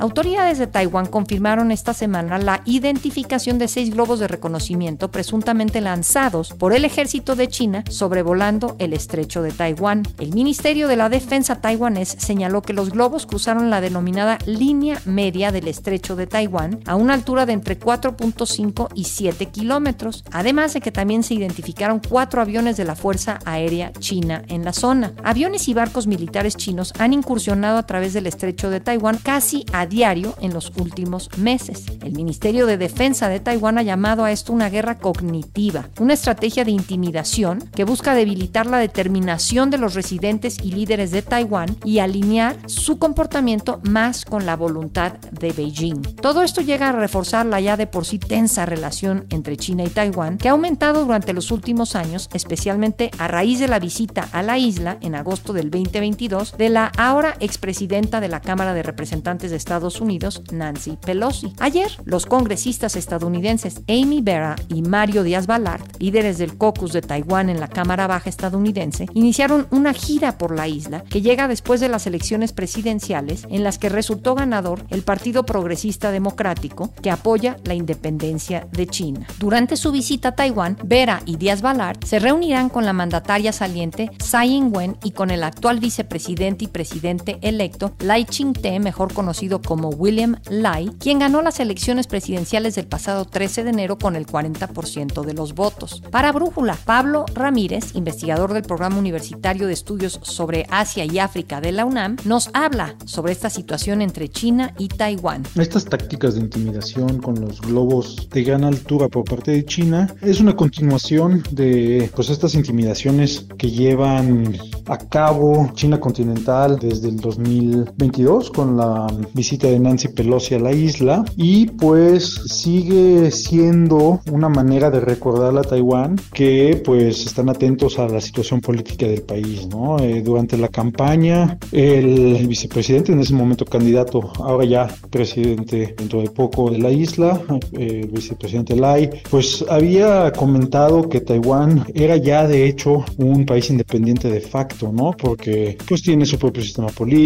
Autoridades 0.00 0.58
de 0.58 0.68
Taiwán 0.68 1.06
confirmaron 1.06 1.72
esta 1.72 1.92
semana 1.92 2.38
la 2.38 2.62
identificación 2.64 3.58
de 3.58 3.66
seis 3.66 3.90
globos 3.92 4.20
de 4.20 4.28
reconocimiento 4.28 5.10
presuntamente 5.10 5.80
lanzados 5.80 6.52
por 6.52 6.72
el 6.72 6.84
ejército 6.84 7.34
de 7.34 7.48
China 7.48 7.84
sobrevolando 7.90 8.76
el 8.78 8.92
estrecho 8.92 9.42
de 9.42 9.50
Taiwán. 9.50 10.04
El 10.18 10.32
Ministerio 10.32 10.86
de 10.86 10.96
la 10.96 11.08
Defensa 11.08 11.60
taiwanés 11.60 12.16
señaló 12.18 12.62
que 12.62 12.72
los 12.72 12.90
globos 12.90 13.26
cruzaron 13.26 13.70
la 13.70 13.80
denominada 13.80 14.38
línea 14.46 15.02
media 15.04 15.50
del 15.50 15.66
estrecho 15.66 16.14
de 16.14 16.28
Taiwán 16.28 16.78
a 16.86 16.94
una 16.94 17.14
altura 17.14 17.44
de 17.44 17.54
entre 17.54 17.78
4.5 17.78 18.88
y 18.94 19.04
7 19.04 19.46
kilómetros, 19.46 20.24
además 20.30 20.74
de 20.74 20.80
que 20.80 20.92
también 20.92 21.24
se 21.24 21.34
identificaron 21.34 22.00
cuatro 22.08 22.40
aviones 22.40 22.76
de 22.76 22.84
la 22.84 22.94
Fuerza 22.94 23.40
Aérea 23.44 23.92
China 23.98 24.44
en 24.48 24.64
la 24.64 24.72
zona. 24.72 25.12
Aviones 25.24 25.68
y 25.68 25.74
barcos 25.74 26.06
militares 26.06 26.56
chinos 26.56 26.94
han 26.98 27.12
incursionado 27.12 27.57
a 27.64 27.86
través 27.86 28.12
del 28.12 28.26
estrecho 28.26 28.70
de 28.70 28.80
Taiwán 28.80 29.18
casi 29.18 29.64
a 29.72 29.86
diario 29.86 30.34
en 30.40 30.54
los 30.54 30.72
últimos 30.76 31.28
meses. 31.36 31.84
El 32.02 32.12
Ministerio 32.12 32.66
de 32.66 32.78
Defensa 32.78 33.28
de 33.28 33.40
Taiwán 33.40 33.78
ha 33.78 33.82
llamado 33.82 34.24
a 34.24 34.30
esto 34.30 34.52
una 34.52 34.70
guerra 34.70 34.98
cognitiva, 34.98 35.88
una 35.98 36.14
estrategia 36.14 36.64
de 36.64 36.70
intimidación 36.70 37.68
que 37.74 37.84
busca 37.84 38.14
debilitar 38.14 38.66
la 38.66 38.78
determinación 38.78 39.70
de 39.70 39.78
los 39.78 39.94
residentes 39.94 40.58
y 40.62 40.72
líderes 40.72 41.10
de 41.10 41.22
Taiwán 41.22 41.76
y 41.84 41.98
alinear 41.98 42.56
su 42.66 42.98
comportamiento 42.98 43.80
más 43.82 44.24
con 44.24 44.46
la 44.46 44.56
voluntad 44.56 45.12
de 45.32 45.52
Beijing. 45.52 46.02
Todo 46.16 46.42
esto 46.42 46.60
llega 46.60 46.90
a 46.90 46.92
reforzar 46.92 47.46
la 47.46 47.60
ya 47.60 47.76
de 47.76 47.86
por 47.86 48.04
sí 48.04 48.18
tensa 48.18 48.66
relación 48.66 49.26
entre 49.30 49.56
China 49.56 49.84
y 49.84 49.88
Taiwán, 49.88 50.38
que 50.38 50.48
ha 50.48 50.52
aumentado 50.52 51.04
durante 51.04 51.32
los 51.32 51.50
últimos 51.50 51.96
años, 51.96 52.28
especialmente 52.32 53.10
a 53.18 53.28
raíz 53.28 53.58
de 53.58 53.68
la 53.68 53.78
visita 53.78 54.28
a 54.32 54.42
la 54.42 54.58
isla 54.58 54.98
en 55.00 55.14
agosto 55.14 55.52
del 55.52 55.70
2022 55.70 56.56
de 56.56 56.68
la 56.68 56.92
ahora 56.96 57.36
expresidenta 57.48 58.20
de 58.20 58.28
la 58.28 58.40
Cámara 58.40 58.74
de 58.74 58.82
Representantes 58.82 59.50
de 59.50 59.56
Estados 59.56 60.00
Unidos, 60.00 60.42
Nancy 60.52 60.98
Pelosi. 61.00 61.54
Ayer, 61.58 61.90
los 62.04 62.26
congresistas 62.26 62.94
estadounidenses 62.94 63.80
Amy 63.88 64.20
Vera 64.22 64.54
y 64.68 64.82
Mario 64.82 65.22
Díaz 65.22 65.46
Balart, 65.46 65.96
líderes 65.98 66.36
del 66.38 66.56
caucus 66.58 66.92
de 66.92 67.00
Taiwán 67.00 67.48
en 67.48 67.58
la 67.58 67.68
Cámara 67.68 68.06
Baja 68.06 68.28
estadounidense, 68.28 69.06
iniciaron 69.14 69.66
una 69.70 69.94
gira 69.94 70.36
por 70.36 70.54
la 70.54 70.68
isla 70.68 71.02
que 71.04 71.22
llega 71.22 71.48
después 71.48 71.80
de 71.80 71.88
las 71.88 72.06
elecciones 72.06 72.52
presidenciales 72.52 73.46
en 73.50 73.64
las 73.64 73.78
que 73.78 73.88
resultó 73.88 74.34
ganador 74.34 74.84
el 74.90 75.02
Partido 75.02 75.44
Progresista 75.44 76.10
Democrático 76.10 76.92
que 77.02 77.10
apoya 77.10 77.56
la 77.64 77.74
independencia 77.74 78.66
de 78.72 78.86
China. 78.86 79.26
Durante 79.38 79.76
su 79.76 79.90
visita 79.90 80.28
a 80.28 80.34
Taiwán, 80.34 80.76
Vera 80.84 81.22
y 81.24 81.36
Díaz 81.36 81.62
Balart 81.62 82.04
se 82.04 82.18
reunirán 82.18 82.68
con 82.68 82.84
la 82.84 82.92
mandataria 82.92 83.52
saliente 83.52 84.10
Tsai 84.18 84.50
Ing-wen 84.50 84.96
y 85.02 85.12
con 85.12 85.30
el 85.30 85.42
actual 85.42 85.80
vicepresidente 85.80 86.64
y 86.64 86.68
presidente 86.68 87.37
electo 87.42 87.92
Lai 88.00 88.24
Ching-te, 88.24 88.78
mejor 88.80 89.12
conocido 89.12 89.60
como 89.60 89.88
William 89.90 90.36
Lai, 90.48 90.90
quien 90.98 91.18
ganó 91.18 91.42
las 91.42 91.60
elecciones 91.60 92.06
presidenciales 92.06 92.74
del 92.74 92.86
pasado 92.86 93.24
13 93.24 93.64
de 93.64 93.70
enero 93.70 93.98
con 93.98 94.16
el 94.16 94.26
40% 94.26 95.24
de 95.24 95.34
los 95.34 95.54
votos. 95.54 96.02
Para 96.10 96.32
Brújula, 96.32 96.76
Pablo 96.84 97.24
Ramírez, 97.34 97.94
investigador 97.94 98.52
del 98.52 98.62
Programa 98.62 98.98
Universitario 98.98 99.66
de 99.66 99.72
Estudios 99.72 100.20
sobre 100.22 100.66
Asia 100.70 101.04
y 101.04 101.18
África 101.18 101.60
de 101.60 101.72
la 101.72 101.84
UNAM, 101.84 102.16
nos 102.24 102.50
habla 102.52 102.96
sobre 103.04 103.32
esta 103.32 103.50
situación 103.50 104.02
entre 104.02 104.28
China 104.28 104.74
y 104.78 104.88
Taiwán. 104.88 105.44
Estas 105.56 105.84
tácticas 105.84 106.34
de 106.34 106.40
intimidación 106.40 107.18
con 107.18 107.40
los 107.40 107.60
globos 107.60 108.28
de 108.30 108.42
gran 108.42 108.64
altura 108.64 109.08
por 109.08 109.24
parte 109.24 109.52
de 109.52 109.64
China 109.64 110.14
es 110.20 110.40
una 110.40 110.56
continuación 110.56 111.42
de 111.50 112.10
pues, 112.14 112.30
estas 112.30 112.54
intimidaciones 112.54 113.46
que 113.56 113.70
llevan 113.70 114.54
a 114.86 114.98
cabo 114.98 115.70
China 115.74 116.00
continental 116.00 116.78
desde 116.78 117.08
el 117.08 117.16
2022 117.28 118.50
con 118.50 118.76
la 118.76 119.06
visita 119.34 119.66
de 119.68 119.78
Nancy 119.78 120.08
Pelosi 120.08 120.54
a 120.54 120.58
la 120.58 120.72
isla 120.72 121.24
y 121.36 121.66
pues 121.66 122.34
sigue 122.46 123.30
siendo 123.30 124.20
una 124.30 124.48
manera 124.48 124.90
de 124.90 125.00
recordarle 125.00 125.60
a 125.60 125.62
Taiwán 125.62 126.16
que 126.32 126.80
pues 126.84 127.26
están 127.26 127.48
atentos 127.48 127.98
a 127.98 128.08
la 128.08 128.20
situación 128.20 128.60
política 128.60 129.06
del 129.06 129.22
país, 129.22 129.66
¿no? 129.68 129.98
Eh, 129.98 130.22
durante 130.22 130.56
la 130.56 130.68
campaña 130.68 131.58
el, 131.72 132.46
vicepresidente 132.46 133.12
en 133.12 133.20
ese 133.20 133.34
momento 133.34 133.64
candidato, 133.64 134.32
ahora 134.36 134.64
ya 134.64 134.88
presidente 135.10 135.94
dentro 135.96 136.20
de 136.20 136.30
poco 136.30 136.70
de 136.70 136.78
la 136.78 136.90
isla, 136.90 137.40
eh, 137.72 138.00
el 138.04 138.08
vicepresidente 138.08 138.74
Lai, 138.74 139.10
pues 139.30 139.64
había 139.68 140.32
comentado 140.32 141.08
que 141.08 141.20
Taiwán 141.20 141.84
era 141.94 142.16
ya 142.16 142.46
de 142.46 142.66
hecho 142.66 143.04
un 143.18 143.44
país 143.44 143.68
independiente 143.70 144.30
de 144.30 144.40
facto, 144.40 144.90
¿no? 144.92 145.12
Porque 145.12 145.76
pues 145.86 146.02
tiene 146.02 146.24
su 146.24 146.38
propio 146.38 146.62
sistema 146.62 146.88
político, 146.88 147.17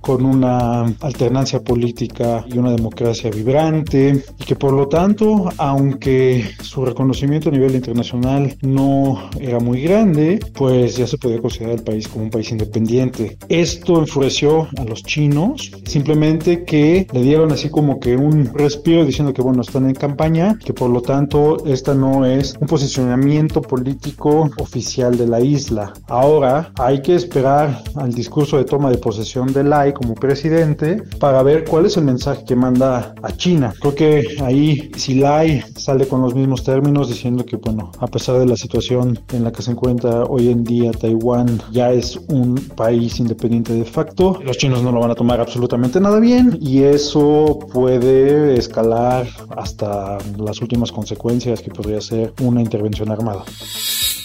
con 0.00 0.24
una 0.24 0.82
alternancia 1.00 1.60
política 1.60 2.44
y 2.46 2.58
una 2.58 2.70
democracia 2.70 3.28
vibrante 3.28 4.24
y 4.38 4.44
que 4.44 4.54
por 4.54 4.72
lo 4.72 4.86
tanto, 4.86 5.48
aunque 5.58 6.44
su 6.62 6.84
reconocimiento 6.84 7.48
a 7.48 7.52
nivel 7.52 7.74
internacional 7.74 8.56
no 8.62 9.28
era 9.40 9.58
muy 9.58 9.82
grande, 9.82 10.38
pues 10.54 10.96
ya 10.96 11.08
se 11.08 11.18
podía 11.18 11.40
considerar 11.40 11.76
el 11.76 11.82
país 11.82 12.06
como 12.06 12.24
un 12.24 12.30
país 12.30 12.52
independiente. 12.52 13.36
Esto 13.48 13.98
enfureció 13.98 14.68
a 14.78 14.84
los 14.84 15.02
chinos, 15.02 15.72
simplemente 15.84 16.64
que 16.64 17.08
le 17.12 17.22
dieron 17.22 17.50
así 17.50 17.68
como 17.68 17.98
que 17.98 18.16
un 18.16 18.54
respiro 18.54 19.04
diciendo 19.04 19.34
que 19.34 19.42
bueno, 19.42 19.62
están 19.62 19.86
en 19.86 19.94
campaña, 19.94 20.56
que 20.64 20.72
por 20.72 20.90
lo 20.90 21.02
tanto 21.02 21.66
esta 21.66 21.94
no 21.94 22.24
es 22.24 22.56
un 22.60 22.68
posicionamiento 22.68 23.60
político 23.60 24.48
oficial 24.58 25.16
de 25.18 25.26
la 25.26 25.40
isla. 25.40 25.92
Ahora 26.06 26.70
hay 26.78 27.02
que 27.02 27.16
esperar 27.16 27.82
al 27.96 28.12
discurso 28.12 28.56
de 28.56 28.64
toma 28.64 28.90
de 28.90 28.98
posesión 29.16 29.50
de 29.54 29.64
Lai 29.64 29.94
como 29.94 30.14
presidente 30.14 31.02
para 31.18 31.42
ver 31.42 31.64
cuál 31.64 31.86
es 31.86 31.96
el 31.96 32.04
mensaje 32.04 32.44
que 32.44 32.54
manda 32.54 33.14
a 33.22 33.32
China. 33.32 33.72
Creo 33.80 33.94
que 33.94 34.36
ahí 34.44 34.90
si 34.94 35.14
Lai 35.14 35.64
sale 35.74 36.06
con 36.06 36.20
los 36.20 36.34
mismos 36.34 36.62
términos 36.64 37.08
diciendo 37.08 37.46
que 37.46 37.56
bueno, 37.56 37.92
a 37.98 38.06
pesar 38.08 38.38
de 38.38 38.44
la 38.44 38.56
situación 38.56 39.18
en 39.32 39.44
la 39.44 39.52
que 39.52 39.62
se 39.62 39.70
encuentra 39.70 40.24
hoy 40.24 40.50
en 40.50 40.64
día 40.64 40.90
Taiwán 40.92 41.62
ya 41.72 41.92
es 41.92 42.18
un 42.28 42.56
país 42.76 43.18
independiente 43.18 43.72
de 43.72 43.86
facto, 43.86 44.38
los 44.44 44.58
chinos 44.58 44.82
no 44.82 44.92
lo 44.92 45.00
van 45.00 45.12
a 45.12 45.14
tomar 45.14 45.40
absolutamente 45.40 45.98
nada 45.98 46.20
bien 46.20 46.58
y 46.60 46.82
eso 46.82 47.58
puede 47.72 48.58
escalar 48.58 49.26
hasta 49.56 50.18
las 50.36 50.60
últimas 50.60 50.92
consecuencias 50.92 51.62
que 51.62 51.70
podría 51.70 52.02
ser 52.02 52.34
una 52.42 52.60
intervención 52.60 53.10
armada. 53.10 53.44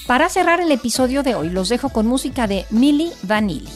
Para 0.06 0.27
cerrar 0.27 0.60
el 0.60 0.71
episodio 0.73 1.23
de 1.23 1.36
hoy, 1.36 1.49
los 1.49 1.69
dejo 1.69 1.88
con 1.88 2.08
música 2.08 2.45
de 2.45 2.65
Milli 2.71 3.12
Vanilli. 3.23 3.69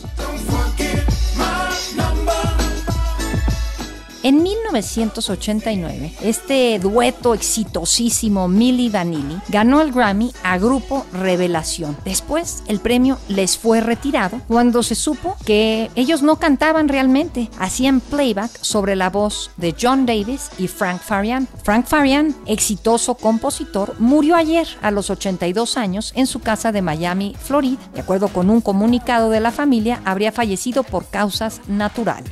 En 4.25 4.41
1989, 4.41 6.13
este 6.23 6.79
dueto 6.79 7.35
exitosísimo 7.35 8.47
Milli 8.47 8.89
Vanilli 8.89 9.39
ganó 9.49 9.81
el 9.81 9.91
Grammy 9.91 10.31
a 10.41 10.57
Grupo 10.57 11.05
Revelación. 11.13 11.95
Después, 12.03 12.63
el 12.65 12.79
premio 12.79 13.19
les 13.27 13.55
fue 13.55 13.81
retirado 13.81 14.41
cuando 14.47 14.81
se 14.81 14.95
supo 14.95 15.35
que 15.45 15.91
ellos 15.93 16.23
no 16.23 16.37
cantaban 16.37 16.87
realmente, 16.87 17.51
hacían 17.59 17.99
playback 17.99 18.49
sobre 18.61 18.95
la 18.95 19.11
voz 19.11 19.51
de 19.57 19.75
John 19.79 20.07
Davis 20.07 20.49
y 20.57 20.69
Frank 20.69 21.01
Farian. 21.01 21.47
Frank 21.61 21.85
Farian, 21.85 22.35
exitoso 22.47 23.13
compositor, 23.13 23.93
murió 23.99 24.37
ayer 24.37 24.67
a 24.81 24.89
los 24.89 25.11
82 25.11 25.77
años 25.77 26.13
en 26.15 26.25
su 26.25 26.39
casa 26.39 26.71
de 26.71 26.81
Miami, 26.81 27.35
Florida. 27.39 27.77
De 27.93 28.01
acuerdo 28.01 28.29
con 28.29 28.49
un 28.49 28.61
comunicado 28.61 29.29
de 29.29 29.39
la 29.39 29.51
familia, 29.51 30.01
habría 30.03 30.31
fallecido 30.31 30.81
por 30.81 31.05
causas 31.05 31.61
naturales. 31.67 32.31